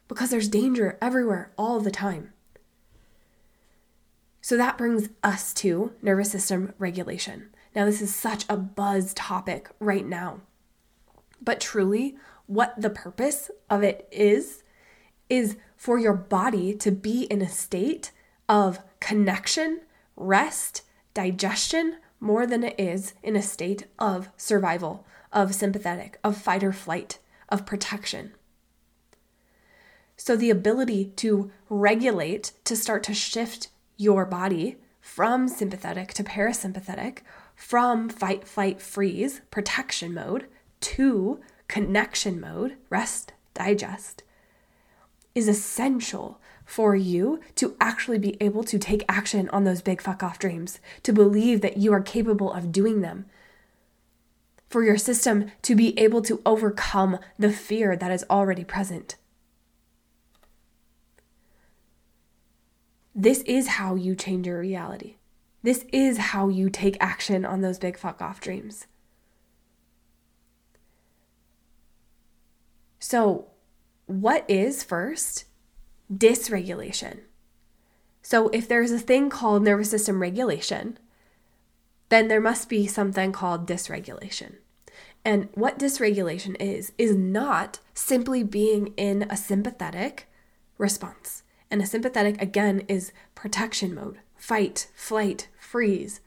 because 0.08 0.30
there's 0.30 0.48
danger 0.48 0.98
everywhere 1.00 1.52
all 1.56 1.80
the 1.80 1.90
time. 1.90 2.32
So 4.40 4.56
that 4.56 4.76
brings 4.76 5.08
us 5.22 5.54
to 5.54 5.92
nervous 6.02 6.30
system 6.30 6.74
regulation. 6.78 7.53
Now, 7.74 7.84
this 7.86 8.00
is 8.00 8.14
such 8.14 8.44
a 8.48 8.56
buzz 8.56 9.12
topic 9.14 9.68
right 9.80 10.06
now. 10.06 10.40
But 11.42 11.60
truly, 11.60 12.16
what 12.46 12.74
the 12.80 12.90
purpose 12.90 13.50
of 13.68 13.82
it 13.82 14.08
is, 14.12 14.62
is 15.28 15.56
for 15.76 15.98
your 15.98 16.14
body 16.14 16.74
to 16.74 16.90
be 16.90 17.24
in 17.24 17.42
a 17.42 17.48
state 17.48 18.12
of 18.48 18.78
connection, 19.00 19.80
rest, 20.16 20.82
digestion, 21.14 21.96
more 22.20 22.46
than 22.46 22.62
it 22.62 22.74
is 22.78 23.14
in 23.22 23.36
a 23.36 23.42
state 23.42 23.86
of 23.98 24.28
survival, 24.36 25.04
of 25.32 25.54
sympathetic, 25.54 26.18
of 26.22 26.36
fight 26.36 26.62
or 26.62 26.72
flight, 26.72 27.18
of 27.48 27.66
protection. 27.66 28.32
So, 30.16 30.36
the 30.36 30.50
ability 30.50 31.06
to 31.16 31.50
regulate, 31.68 32.52
to 32.64 32.76
start 32.76 33.02
to 33.04 33.14
shift 33.14 33.68
your 33.96 34.24
body 34.24 34.76
from 35.00 35.48
sympathetic 35.48 36.14
to 36.14 36.24
parasympathetic 36.24 37.18
from 37.54 38.08
fight, 38.08 38.46
flight, 38.46 38.80
freeze, 38.80 39.40
protection 39.50 40.14
mode 40.14 40.46
to 40.80 41.40
connection 41.68 42.40
mode, 42.40 42.76
rest, 42.90 43.32
digest, 43.54 44.22
is 45.34 45.48
essential 45.48 46.40
for 46.64 46.94
you 46.96 47.40
to 47.56 47.76
actually 47.80 48.18
be 48.18 48.36
able 48.40 48.64
to 48.64 48.78
take 48.78 49.04
action 49.08 49.48
on 49.50 49.64
those 49.64 49.82
big 49.82 50.00
fuck 50.00 50.22
off 50.22 50.38
dreams, 50.38 50.80
to 51.02 51.12
believe 51.12 51.60
that 51.60 51.76
you 51.76 51.92
are 51.92 52.00
capable 52.00 52.52
of 52.52 52.72
doing 52.72 53.00
them, 53.00 53.26
for 54.68 54.82
your 54.82 54.96
system 54.96 55.50
to 55.62 55.74
be 55.74 55.98
able 55.98 56.22
to 56.22 56.40
overcome 56.44 57.18
the 57.38 57.50
fear 57.50 57.96
that 57.96 58.10
is 58.10 58.24
already 58.28 58.64
present. 58.64 59.16
This 63.14 63.42
is 63.42 63.68
how 63.68 63.94
you 63.94 64.16
change 64.16 64.46
your 64.46 64.58
reality. 64.58 65.16
This 65.64 65.86
is 65.94 66.18
how 66.18 66.48
you 66.48 66.68
take 66.68 66.98
action 67.00 67.46
on 67.46 67.62
those 67.62 67.78
big 67.78 67.96
fuck 67.96 68.20
off 68.20 68.38
dreams. 68.38 68.86
So, 72.98 73.46
what 74.04 74.44
is 74.46 74.84
first? 74.84 75.46
Dysregulation. 76.12 77.20
So, 78.20 78.48
if 78.48 78.68
there's 78.68 78.90
a 78.90 78.98
thing 78.98 79.30
called 79.30 79.62
nervous 79.62 79.88
system 79.88 80.20
regulation, 80.20 80.98
then 82.10 82.28
there 82.28 82.42
must 82.42 82.68
be 82.68 82.86
something 82.86 83.32
called 83.32 83.66
dysregulation. 83.66 84.56
And 85.24 85.48
what 85.54 85.78
dysregulation 85.78 86.56
is, 86.60 86.92
is 86.98 87.16
not 87.16 87.80
simply 87.94 88.42
being 88.42 88.88
in 88.98 89.22
a 89.30 89.36
sympathetic 89.36 90.28
response. 90.76 91.42
And 91.70 91.80
a 91.80 91.86
sympathetic, 91.86 92.40
again, 92.42 92.80
is 92.86 93.12
protection 93.34 93.94
mode 93.94 94.18
fight, 94.36 94.88
flight, 94.94 95.48
freeze. 95.58 96.20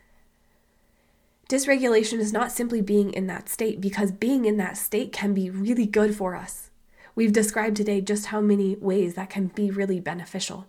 Dysregulation 1.50 2.20
is 2.20 2.34
not 2.34 2.52
simply 2.52 2.82
being 2.82 3.14
in 3.14 3.28
that 3.28 3.48
state 3.48 3.80
because 3.80 4.12
being 4.12 4.46
in 4.46 4.58
that 4.58 4.78
state 4.78 5.14
can 5.14 5.34
be 5.34 5.50
really 5.50 5.86
good 5.86 6.16
for 6.16 6.36
us. 6.36 6.72
We've 7.16 7.32
described 7.32 7.78
today 7.78 8.02
just 8.02 8.28
how 8.28 8.42
many 8.42 8.76
ways 8.76 9.16
that 9.16 9.30
can 9.30 9.48
be 9.48 9.72
really 9.72 10.00
beneficial. 10.00 10.68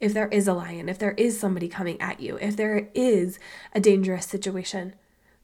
If 0.00 0.12
there 0.12 0.28
is 0.28 0.46
a 0.46 0.54
lion, 0.54 0.88
if 0.88 0.98
there 0.98 1.12
is 1.12 1.38
somebody 1.38 1.68
coming 1.68 2.00
at 2.00 2.20
you, 2.20 2.36
if 2.40 2.56
there 2.56 2.88
is 2.94 3.38
a 3.74 3.80
dangerous 3.80 4.26
situation, 4.26 4.94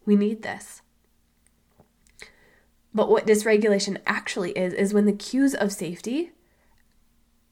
we 0.05 0.17
need 0.17 0.43
this. 0.43 0.83
But 2.93 3.09
what 3.09 3.27
dysregulation 3.27 3.99
actually 4.07 4.53
is, 4.53 4.75
is 4.75 4.93
when 4.93 5.07
the 5.07 5.13
cues 5.13 5.55
of 5.55 5.73
safety 5.73 6.33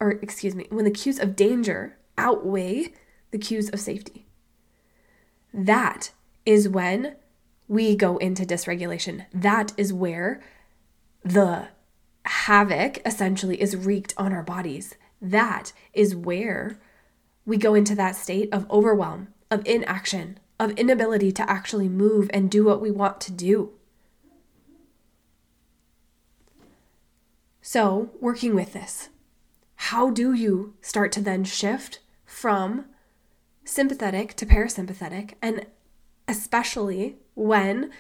or 0.01 0.13
excuse 0.13 0.55
me, 0.55 0.67
when 0.71 0.85
the 0.85 0.91
cues 0.91 1.19
of 1.19 1.37
danger 1.37 1.97
outweigh 2.19 2.93
the 3.37 3.47
cues 3.47 3.69
of 3.69 3.79
safety. 3.79 4.25
That 5.53 6.11
is 6.47 6.71
when 6.71 7.17
we 7.69 7.95
go 7.95 8.17
into 8.17 8.47
dysregulation. 8.47 9.27
That 9.31 9.75
is 9.77 9.93
where 9.93 10.41
the 11.23 11.69
havoc 12.25 13.07
essentially 13.07 13.61
is 13.61 13.77
wreaked 13.77 14.15
on 14.17 14.33
our 14.33 14.43
bodies. 14.43 14.95
That 15.21 15.75
is 15.93 16.17
where 16.17 16.79
we 17.45 17.59
go 17.59 17.75
into 17.75 17.95
that 17.97 18.17
state 18.17 18.49
of 18.53 18.71
overwhelm, 18.71 19.29
of 19.51 19.67
inaction, 19.67 20.39
of 20.59 20.71
inability 20.71 21.31
to 21.33 21.51
actually 21.51 21.91
move 21.91 22.31
and 22.33 22.51
do 22.51 22.65
what 22.65 22.81
we 22.81 22.91
want 22.91 23.21
to 23.21 23.33
do. 23.33 23.73
So, 27.61 28.13
working 28.19 28.55
with 28.55 28.73
this, 28.73 29.11
how 29.75 30.09
do 30.09 30.33
you 30.33 30.73
start 30.81 31.13
to 31.13 31.21
then 31.21 31.45
shift 31.45 31.99
from 32.25 32.87
sympathetic 33.67 34.35
to 34.37 34.47
parasympathetic? 34.47 35.35
And 35.43 35.67
especially 36.27 37.17
when 37.35 37.91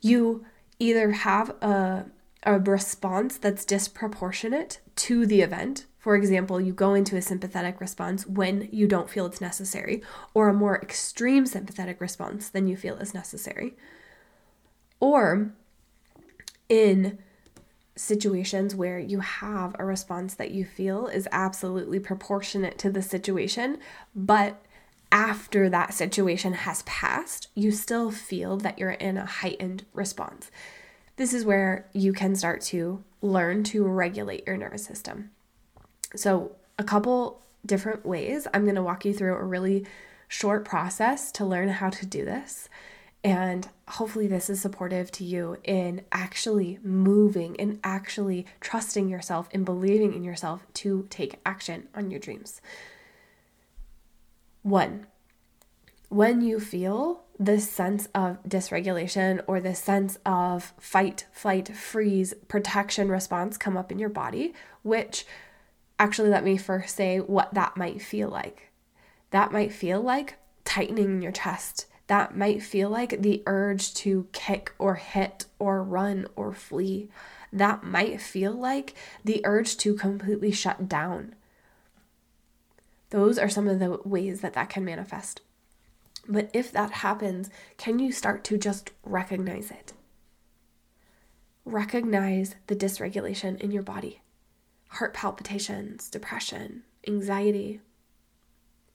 you 0.00 0.46
either 0.78 1.10
have 1.10 1.50
a, 1.62 2.06
a 2.44 2.58
response 2.58 3.36
that's 3.36 3.64
disproportionate 3.64 4.80
to 4.96 5.26
the 5.26 5.42
event. 5.42 5.86
For 5.98 6.14
example, 6.14 6.60
you 6.60 6.72
go 6.72 6.94
into 6.94 7.16
a 7.16 7.22
sympathetic 7.22 7.80
response 7.80 8.26
when 8.26 8.68
you 8.70 8.86
don't 8.86 9.10
feel 9.10 9.26
it's 9.26 9.40
necessary, 9.40 10.02
or 10.34 10.48
a 10.48 10.54
more 10.54 10.76
extreme 10.80 11.46
sympathetic 11.46 12.00
response 12.00 12.48
than 12.48 12.68
you 12.68 12.76
feel 12.76 12.96
is 12.96 13.12
necessary. 13.12 13.74
Or 15.00 15.52
in 16.68 17.18
situations 17.96 18.74
where 18.74 18.98
you 18.98 19.20
have 19.20 19.74
a 19.78 19.84
response 19.84 20.34
that 20.34 20.50
you 20.50 20.64
feel 20.64 21.06
is 21.06 21.26
absolutely 21.32 21.98
proportionate 21.98 22.78
to 22.78 22.90
the 22.90 23.02
situation, 23.02 23.78
but 24.14 24.62
after 25.12 25.68
that 25.68 25.94
situation 25.94 26.52
has 26.52 26.82
passed, 26.82 27.48
you 27.54 27.70
still 27.70 28.10
feel 28.10 28.56
that 28.58 28.78
you're 28.78 28.90
in 28.90 29.16
a 29.16 29.26
heightened 29.26 29.84
response. 29.92 30.50
This 31.16 31.32
is 31.32 31.44
where 31.44 31.86
you 31.92 32.12
can 32.12 32.36
start 32.36 32.60
to 32.62 33.02
learn 33.22 33.64
to 33.64 33.84
regulate 33.84 34.46
your 34.46 34.56
nervous 34.56 34.84
system. 34.84 35.30
So, 36.14 36.52
a 36.78 36.84
couple 36.84 37.40
different 37.64 38.04
ways. 38.06 38.46
I'm 38.52 38.64
going 38.64 38.76
to 38.76 38.82
walk 38.82 39.04
you 39.04 39.12
through 39.12 39.34
a 39.34 39.44
really 39.44 39.86
short 40.28 40.64
process 40.64 41.32
to 41.32 41.44
learn 41.44 41.68
how 41.68 41.90
to 41.90 42.06
do 42.06 42.24
this. 42.24 42.68
And 43.24 43.68
hopefully, 43.88 44.28
this 44.28 44.48
is 44.48 44.60
supportive 44.60 45.10
to 45.12 45.24
you 45.24 45.56
in 45.64 46.02
actually 46.12 46.78
moving 46.82 47.58
and 47.58 47.80
actually 47.82 48.46
trusting 48.60 49.08
yourself 49.08 49.48
and 49.52 49.64
believing 49.64 50.14
in 50.14 50.22
yourself 50.22 50.64
to 50.74 51.06
take 51.10 51.40
action 51.44 51.88
on 51.94 52.10
your 52.10 52.20
dreams. 52.20 52.60
One, 54.66 55.06
when 56.08 56.40
you 56.40 56.58
feel 56.58 57.22
this 57.38 57.70
sense 57.70 58.08
of 58.16 58.42
dysregulation 58.42 59.44
or 59.46 59.60
this 59.60 59.78
sense 59.78 60.18
of 60.26 60.72
fight, 60.80 61.24
flight, 61.30 61.68
freeze, 61.68 62.34
protection 62.48 63.08
response 63.08 63.56
come 63.56 63.76
up 63.76 63.92
in 63.92 64.00
your 64.00 64.08
body, 64.08 64.54
which 64.82 65.24
actually 66.00 66.30
let 66.30 66.42
me 66.42 66.56
first 66.56 66.96
say 66.96 67.20
what 67.20 67.54
that 67.54 67.76
might 67.76 68.02
feel 68.02 68.28
like. 68.28 68.72
That 69.30 69.52
might 69.52 69.72
feel 69.72 70.00
like 70.00 70.34
tightening 70.64 71.22
your 71.22 71.30
chest 71.30 71.86
that 72.08 72.36
might 72.36 72.60
feel 72.60 72.90
like 72.90 73.22
the 73.22 73.44
urge 73.46 73.94
to 73.94 74.26
kick 74.32 74.72
or 74.80 74.96
hit 74.96 75.46
or 75.60 75.82
run 75.82 76.26
or 76.36 76.52
flee. 76.52 77.08
That 77.52 77.84
might 77.84 78.20
feel 78.20 78.52
like 78.52 78.94
the 79.24 79.40
urge 79.44 79.76
to 79.78 79.94
completely 79.94 80.52
shut 80.52 80.88
down. 80.88 81.34
Those 83.10 83.38
are 83.38 83.48
some 83.48 83.68
of 83.68 83.78
the 83.78 84.00
ways 84.04 84.40
that 84.40 84.54
that 84.54 84.68
can 84.68 84.84
manifest. 84.84 85.40
But 86.28 86.50
if 86.52 86.72
that 86.72 86.90
happens, 86.90 87.50
can 87.76 87.98
you 87.98 88.10
start 88.10 88.42
to 88.44 88.58
just 88.58 88.90
recognize 89.04 89.70
it? 89.70 89.92
Recognize 91.64 92.56
the 92.66 92.76
dysregulation 92.76 93.60
in 93.60 93.70
your 93.70 93.82
body 93.82 94.20
heart 94.88 95.12
palpitations, 95.12 96.08
depression, 96.08 96.82
anxiety, 97.06 97.80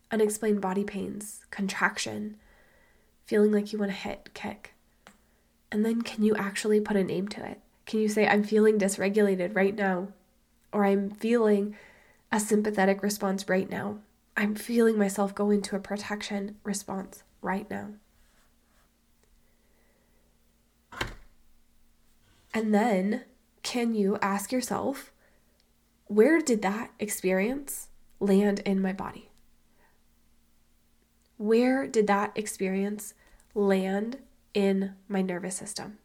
unexplained 0.10 0.62
body 0.62 0.84
pains, 0.84 1.46
contraction, 1.52 2.38
feeling 3.26 3.52
like 3.52 3.72
you 3.72 3.78
want 3.78 3.92
to 3.92 3.98
hit, 3.98 4.34
kick. 4.34 4.74
And 5.72 5.86
then 5.86 6.02
can 6.02 6.24
you 6.24 6.36
actually 6.36 6.80
put 6.82 6.98
a 6.98 7.04
name 7.04 7.28
to 7.30 7.46
it? 7.46 7.60
Can 7.86 8.00
you 8.00 8.10
say, 8.10 8.28
I'm 8.28 8.44
feeling 8.44 8.80
dysregulated 8.80 9.56
right 9.56 9.76
now? 9.76 10.08
Or 10.74 10.86
I'm 10.86 11.12
feeling 11.12 11.76
a 12.32 12.40
sympathetic 12.40 13.04
response 13.04 13.48
right 13.48 13.70
now. 13.70 14.00
I'm 14.38 14.56
feeling 14.56 14.98
myself 14.98 15.36
go 15.36 15.50
into 15.50 15.76
a 15.76 15.80
protection 15.80 16.58
response 16.64 17.24
right 17.42 17.70
now. 17.70 17.90
And 22.54 22.74
then 22.74 23.24
can 23.64 23.94
you 23.94 24.18
ask 24.22 24.52
yourself, 24.52 25.12
where 26.06 26.42
did 26.42 26.62
that 26.62 26.92
experience 27.00 27.88
land 28.20 28.60
in 28.62 28.82
my 28.82 28.94
body? 28.94 29.30
Where 31.38 31.88
did 31.88 32.08
that 32.08 32.32
experience 32.36 33.14
land 33.54 34.18
in 34.54 34.94
my 35.08 35.22
nervous 35.22 35.56
system. 35.56 35.98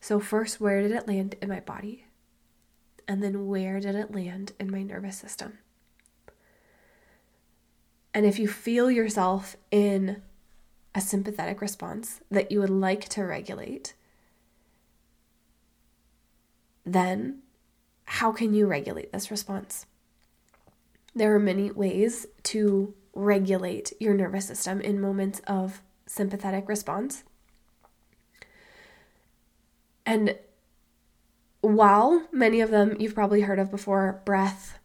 So, 0.00 0.18
first, 0.18 0.60
where 0.60 0.82
did 0.82 0.92
it 0.92 1.06
land 1.06 1.34
in 1.42 1.48
my 1.48 1.60
body? 1.60 2.06
And 3.10 3.24
then, 3.24 3.48
where 3.48 3.80
did 3.80 3.96
it 3.96 4.14
land 4.14 4.52
in 4.60 4.70
my 4.70 4.84
nervous 4.84 5.16
system? 5.16 5.58
And 8.14 8.24
if 8.24 8.38
you 8.38 8.46
feel 8.46 8.88
yourself 8.88 9.56
in 9.72 10.22
a 10.94 11.00
sympathetic 11.00 11.60
response 11.60 12.20
that 12.30 12.52
you 12.52 12.60
would 12.60 12.70
like 12.70 13.08
to 13.08 13.24
regulate, 13.24 13.94
then 16.86 17.40
how 18.04 18.30
can 18.30 18.54
you 18.54 18.68
regulate 18.68 19.10
this 19.10 19.32
response? 19.32 19.86
There 21.12 21.34
are 21.34 21.40
many 21.40 21.72
ways 21.72 22.28
to 22.44 22.94
regulate 23.12 23.92
your 23.98 24.14
nervous 24.14 24.46
system 24.46 24.80
in 24.80 25.00
moments 25.00 25.40
of 25.48 25.82
sympathetic 26.06 26.68
response. 26.68 27.24
And 30.06 30.36
while 31.60 32.26
many 32.32 32.60
of 32.60 32.70
them 32.70 32.96
you've 32.98 33.14
probably 33.14 33.42
heard 33.42 33.58
of 33.58 33.70
before 33.70 34.22
breath, 34.24 34.78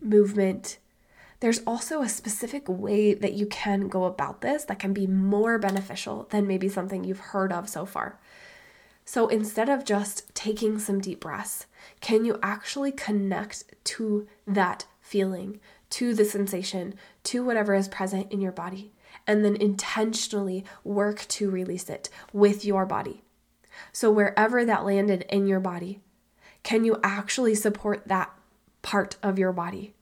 movement, 0.00 0.78
there's 1.40 1.62
also 1.66 2.02
a 2.02 2.08
specific 2.08 2.68
way 2.68 3.14
that 3.14 3.32
you 3.32 3.46
can 3.46 3.88
go 3.88 4.04
about 4.04 4.40
this 4.40 4.64
that 4.64 4.78
can 4.78 4.92
be 4.92 5.06
more 5.06 5.58
beneficial 5.58 6.28
than 6.30 6.46
maybe 6.46 6.68
something 6.68 7.04
you've 7.04 7.18
heard 7.18 7.52
of 7.52 7.68
so 7.68 7.84
far. 7.84 8.20
So 9.04 9.26
instead 9.26 9.68
of 9.68 9.84
just 9.84 10.32
taking 10.34 10.78
some 10.78 11.00
deep 11.00 11.20
breaths, 11.20 11.66
can 12.00 12.24
you 12.24 12.38
actually 12.42 12.92
connect 12.92 13.64
to 13.84 14.28
that 14.46 14.86
feeling, 15.00 15.58
to 15.90 16.14
the 16.14 16.24
sensation, 16.24 16.94
to 17.24 17.44
whatever 17.44 17.74
is 17.74 17.88
present 17.88 18.30
in 18.30 18.40
your 18.40 18.52
body, 18.52 18.92
and 19.26 19.44
then 19.44 19.56
intentionally 19.56 20.64
work 20.84 21.26
to 21.28 21.50
release 21.50 21.90
it 21.90 22.08
with 22.32 22.64
your 22.64 22.86
body? 22.86 23.22
So, 23.92 24.10
wherever 24.10 24.64
that 24.64 24.84
landed 24.84 25.24
in 25.28 25.46
your 25.46 25.60
body, 25.60 26.00
can 26.62 26.84
you 26.84 26.98
actually 27.02 27.54
support 27.54 28.06
that 28.06 28.30
part 28.82 29.16
of 29.22 29.38
your 29.38 29.52
body? 29.52 29.94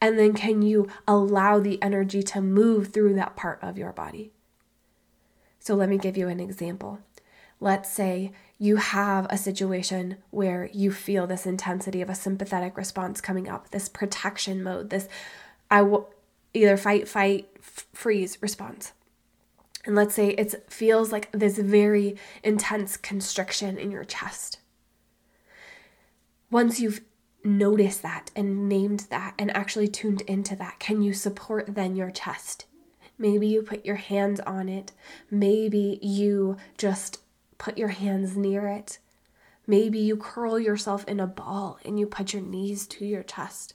And 0.00 0.18
then 0.18 0.34
can 0.34 0.62
you 0.62 0.88
allow 1.06 1.58
the 1.58 1.82
energy 1.82 2.22
to 2.24 2.40
move 2.40 2.88
through 2.88 3.14
that 3.14 3.36
part 3.36 3.58
of 3.62 3.78
your 3.78 3.92
body? 3.92 4.32
So, 5.58 5.74
let 5.74 5.88
me 5.88 5.98
give 5.98 6.16
you 6.16 6.28
an 6.28 6.40
example. 6.40 7.00
Let's 7.60 7.90
say 7.90 8.32
you 8.58 8.76
have 8.76 9.26
a 9.30 9.38
situation 9.38 10.18
where 10.30 10.68
you 10.72 10.92
feel 10.92 11.26
this 11.26 11.46
intensity 11.46 12.02
of 12.02 12.10
a 12.10 12.14
sympathetic 12.14 12.76
response 12.76 13.20
coming 13.20 13.48
up, 13.48 13.70
this 13.70 13.88
protection 13.88 14.62
mode, 14.62 14.90
this 14.90 15.08
I 15.70 15.82
will 15.82 16.12
either 16.52 16.76
fight, 16.76 17.08
fight, 17.08 17.48
f- 17.58 17.86
freeze 17.92 18.38
response. 18.40 18.92
And 19.86 19.94
let's 19.94 20.14
say 20.14 20.28
it 20.28 20.70
feels 20.70 21.12
like 21.12 21.30
this 21.32 21.58
very 21.58 22.16
intense 22.42 22.96
constriction 22.96 23.76
in 23.76 23.90
your 23.90 24.04
chest. 24.04 24.58
Once 26.50 26.80
you've 26.80 27.00
noticed 27.44 28.02
that 28.02 28.30
and 28.34 28.68
named 28.68 29.06
that 29.10 29.34
and 29.38 29.54
actually 29.54 29.88
tuned 29.88 30.22
into 30.22 30.56
that, 30.56 30.78
can 30.78 31.02
you 31.02 31.12
support 31.12 31.74
then 31.74 31.96
your 31.96 32.10
chest? 32.10 32.64
Maybe 33.18 33.46
you 33.46 33.62
put 33.62 33.84
your 33.84 33.96
hands 33.96 34.40
on 34.40 34.68
it. 34.68 34.92
Maybe 35.30 35.98
you 36.02 36.56
just 36.78 37.20
put 37.58 37.78
your 37.78 37.88
hands 37.88 38.36
near 38.36 38.66
it. 38.66 38.98
Maybe 39.66 39.98
you 39.98 40.16
curl 40.16 40.58
yourself 40.58 41.04
in 41.06 41.20
a 41.20 41.26
ball 41.26 41.78
and 41.84 41.98
you 41.98 42.06
put 42.06 42.32
your 42.32 42.42
knees 42.42 42.86
to 42.88 43.04
your 43.04 43.22
chest. 43.22 43.74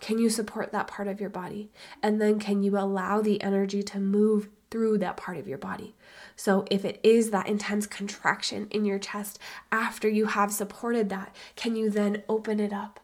Can 0.00 0.18
you 0.18 0.30
support 0.30 0.72
that 0.72 0.86
part 0.86 1.08
of 1.08 1.20
your 1.20 1.30
body? 1.30 1.70
And 2.02 2.20
then 2.20 2.38
can 2.38 2.62
you 2.62 2.76
allow 2.78 3.20
the 3.20 3.42
energy 3.42 3.82
to 3.84 3.98
move 3.98 4.48
through 4.70 4.98
that 4.98 5.16
part 5.16 5.36
of 5.36 5.48
your 5.48 5.58
body? 5.58 5.94
So, 6.36 6.64
if 6.70 6.84
it 6.84 7.00
is 7.02 7.30
that 7.30 7.48
intense 7.48 7.86
contraction 7.86 8.68
in 8.70 8.84
your 8.84 8.98
chest 8.98 9.38
after 9.70 10.08
you 10.08 10.26
have 10.26 10.52
supported 10.52 11.08
that, 11.08 11.34
can 11.56 11.76
you 11.76 11.90
then 11.90 12.22
open 12.28 12.60
it 12.60 12.72
up? 12.72 13.00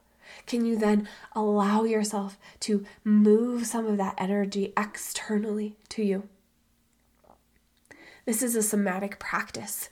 Can 0.47 0.65
you 0.65 0.77
then 0.77 1.09
allow 1.33 1.85
yourself 1.85 2.39
to 2.61 2.85
move 3.05 3.67
some 3.67 3.87
of 3.87 3.97
that 3.97 4.15
energy 4.19 4.73
externally 4.77 5.77
to 5.91 6.03
you? 6.03 6.29
This 8.25 8.43
is 8.43 8.57
a 8.57 8.63
somatic 8.63 9.19
practice. 9.19 9.89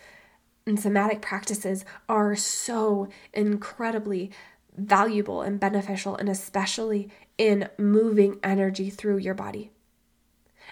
And 0.66 0.80
somatic 0.80 1.20
practices 1.20 1.84
are 2.08 2.34
so 2.34 3.08
incredibly 3.32 4.30
valuable 4.76 5.42
and 5.42 5.60
beneficial, 5.60 6.16
and 6.16 6.28
especially 6.28 7.10
in 7.38 7.68
moving 7.78 8.40
energy 8.42 8.90
through 8.90 9.18
your 9.18 9.34
body. 9.34 9.70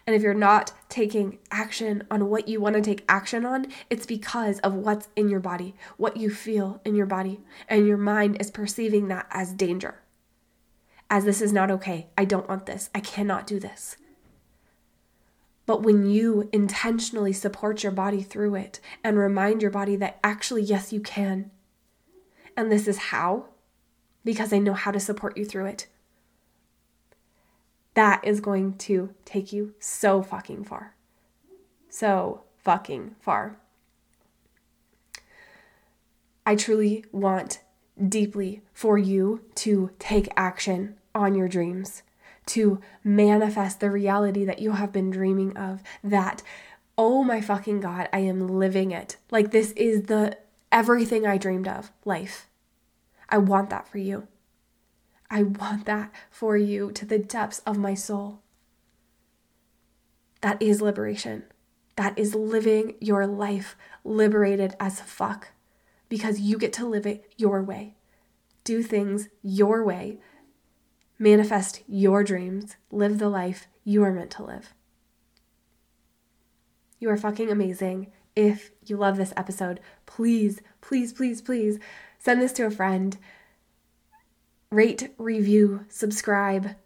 And 0.06 0.16
if 0.16 0.22
you're 0.22 0.34
not 0.34 0.72
taking 0.88 1.38
action 1.50 2.04
on 2.10 2.28
what 2.28 2.48
you 2.48 2.60
want 2.60 2.74
to 2.74 2.82
take 2.82 3.04
action 3.08 3.46
on, 3.46 3.66
it's 3.88 4.06
because 4.06 4.58
of 4.60 4.74
what's 4.74 5.08
in 5.14 5.28
your 5.28 5.40
body, 5.40 5.74
what 5.96 6.16
you 6.16 6.28
feel 6.30 6.80
in 6.84 6.94
your 6.94 7.06
body, 7.06 7.40
and 7.68 7.86
your 7.86 7.96
mind 7.96 8.36
is 8.40 8.50
perceiving 8.50 9.08
that 9.08 9.26
as 9.30 9.52
danger. 9.52 10.00
As 11.08 11.24
this 11.24 11.40
is 11.40 11.52
not 11.52 11.70
okay. 11.70 12.08
I 12.16 12.24
don't 12.24 12.48
want 12.48 12.66
this. 12.66 12.90
I 12.94 13.00
cannot 13.00 13.46
do 13.46 13.60
this. 13.60 13.96
But 15.66 15.82
when 15.82 16.10
you 16.10 16.48
intentionally 16.52 17.32
support 17.32 17.82
your 17.82 17.92
body 17.92 18.22
through 18.22 18.56
it 18.56 18.80
and 19.04 19.16
remind 19.16 19.62
your 19.62 19.70
body 19.70 19.94
that 19.96 20.18
actually, 20.24 20.62
yes, 20.62 20.92
you 20.92 21.00
can, 21.00 21.50
and 22.56 22.70
this 22.70 22.88
is 22.88 22.98
how, 22.98 23.46
because 24.24 24.52
I 24.52 24.58
know 24.58 24.74
how 24.74 24.90
to 24.90 25.00
support 25.00 25.36
you 25.36 25.44
through 25.44 25.66
it, 25.66 25.86
that 27.94 28.24
is 28.24 28.40
going 28.40 28.76
to 28.78 29.14
take 29.24 29.52
you 29.52 29.74
so 29.78 30.22
fucking 30.22 30.64
far. 30.64 30.94
So 31.88 32.42
fucking 32.58 33.16
far. 33.20 33.56
I 36.44 36.56
truly 36.56 37.04
want 37.12 37.60
deeply 38.08 38.62
for 38.72 38.98
you 38.98 39.42
to 39.56 39.90
take 39.98 40.28
action 40.36 40.96
on 41.14 41.34
your 41.34 41.48
dreams 41.48 42.02
to 42.46 42.80
manifest 43.04 43.80
the 43.80 43.90
reality 43.90 44.44
that 44.44 44.58
you 44.58 44.72
have 44.72 44.92
been 44.92 45.10
dreaming 45.10 45.56
of. 45.56 45.82
That, 46.02 46.42
oh 46.98 47.22
my 47.22 47.40
fucking 47.40 47.80
God, 47.80 48.08
I 48.12 48.20
am 48.20 48.48
living 48.58 48.90
it. 48.90 49.16
Like, 49.30 49.50
this 49.50 49.72
is 49.72 50.04
the 50.04 50.36
everything 50.72 51.26
I 51.26 51.38
dreamed 51.38 51.68
of 51.68 51.92
life. 52.04 52.48
I 53.28 53.38
want 53.38 53.70
that 53.70 53.86
for 53.86 53.98
you. 53.98 54.26
I 55.32 55.42
want 55.42 55.86
that 55.86 56.12
for 56.30 56.56
you 56.56 56.92
to 56.92 57.04
the 57.04 57.18
depths 57.18 57.60
of 57.60 57.78
my 57.78 57.94
soul. 57.94 58.42
That 60.42 60.60
is 60.60 60.82
liberation. 60.82 61.44
That 61.96 62.16
is 62.18 62.34
living 62.34 62.94
your 63.00 63.26
life 63.26 63.76
liberated 64.04 64.76
as 64.78 65.00
fuck 65.00 65.48
because 66.08 66.38
you 66.38 66.58
get 66.58 66.72
to 66.74 66.86
live 66.86 67.06
it 67.06 67.32
your 67.36 67.62
way. 67.62 67.96
Do 68.62 68.82
things 68.82 69.28
your 69.42 69.84
way 69.84 70.20
manifest 71.22 71.82
your 71.86 72.24
dreams, 72.24 72.76
live 72.90 73.18
the 73.18 73.28
life 73.28 73.68
you 73.84 74.02
are 74.02 74.12
meant 74.12 74.32
to 74.32 74.42
live. 74.42 74.74
You 76.98 77.08
are 77.10 77.16
fucking 77.16 77.48
amazing. 77.48 78.10
If 78.34 78.72
you 78.84 78.96
love 78.96 79.16
this 79.16 79.32
episode, 79.36 79.78
please, 80.04 80.60
please, 80.80 81.12
please, 81.12 81.40
please 81.40 81.78
send 82.18 82.42
this 82.42 82.52
to 82.54 82.66
a 82.66 82.70
friend. 82.72 83.16
Rate, 84.72 85.12
review, 85.18 85.84
subscribe. 85.90 86.76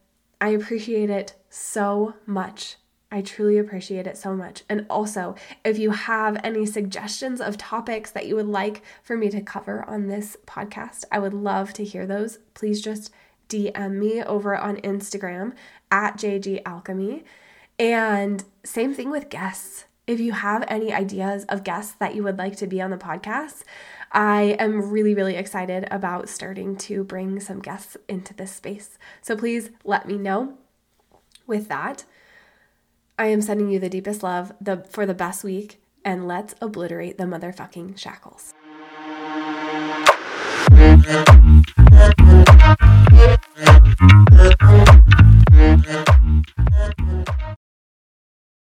I 0.40 0.48
appreciate 0.48 1.08
it 1.08 1.34
so 1.48 2.14
much. 2.26 2.78
I 3.12 3.20
truly 3.22 3.58
appreciate 3.58 4.08
it 4.08 4.18
so 4.18 4.34
much. 4.34 4.64
And 4.68 4.86
also, 4.90 5.36
if 5.64 5.78
you 5.78 5.92
have 5.92 6.36
any 6.42 6.66
suggestions 6.66 7.40
of 7.40 7.56
topics 7.56 8.10
that 8.10 8.26
you 8.26 8.34
would 8.34 8.48
like 8.48 8.82
for 9.04 9.16
me 9.16 9.30
to 9.30 9.40
cover 9.40 9.84
on 9.84 10.08
this 10.08 10.36
podcast, 10.48 11.04
I 11.12 11.20
would 11.20 11.32
love 11.32 11.72
to 11.74 11.84
hear 11.84 12.06
those. 12.06 12.40
Please 12.54 12.82
just 12.82 13.12
DM 13.48 13.92
me 13.92 14.20
over 14.20 14.56
on 14.56 14.78
Instagram 14.78 15.52
at 15.88 16.16
JG 16.16 16.62
Alchemy. 16.66 17.22
And 17.78 18.42
same 18.64 18.94
thing 18.94 19.10
with 19.12 19.28
guests. 19.28 19.84
If 20.08 20.18
you 20.18 20.32
have 20.32 20.64
any 20.66 20.92
ideas 20.92 21.44
of 21.44 21.62
guests 21.62 21.94
that 22.00 22.16
you 22.16 22.24
would 22.24 22.36
like 22.36 22.56
to 22.56 22.66
be 22.66 22.82
on 22.82 22.90
the 22.90 22.96
podcast, 22.96 23.62
I 24.12 24.56
am 24.58 24.90
really, 24.90 25.14
really 25.14 25.36
excited 25.36 25.86
about 25.90 26.28
starting 26.28 26.76
to 26.76 27.04
bring 27.04 27.40
some 27.40 27.60
guests 27.60 27.96
into 28.08 28.34
this 28.34 28.52
space. 28.52 28.98
So 29.20 29.36
please 29.36 29.70
let 29.84 30.06
me 30.06 30.16
know. 30.16 30.58
With 31.46 31.68
that, 31.68 32.04
I 33.18 33.26
am 33.26 33.40
sending 33.40 33.68
you 33.68 33.78
the 33.78 33.88
deepest 33.88 34.22
love 34.22 34.52
the, 34.60 34.84
for 34.88 35.06
the 35.06 35.14
best 35.14 35.44
week, 35.44 35.80
and 36.04 36.26
let's 36.26 36.54
obliterate 36.60 37.18
the 37.18 37.24
motherfucking 37.24 37.98
shackles. 37.98 38.52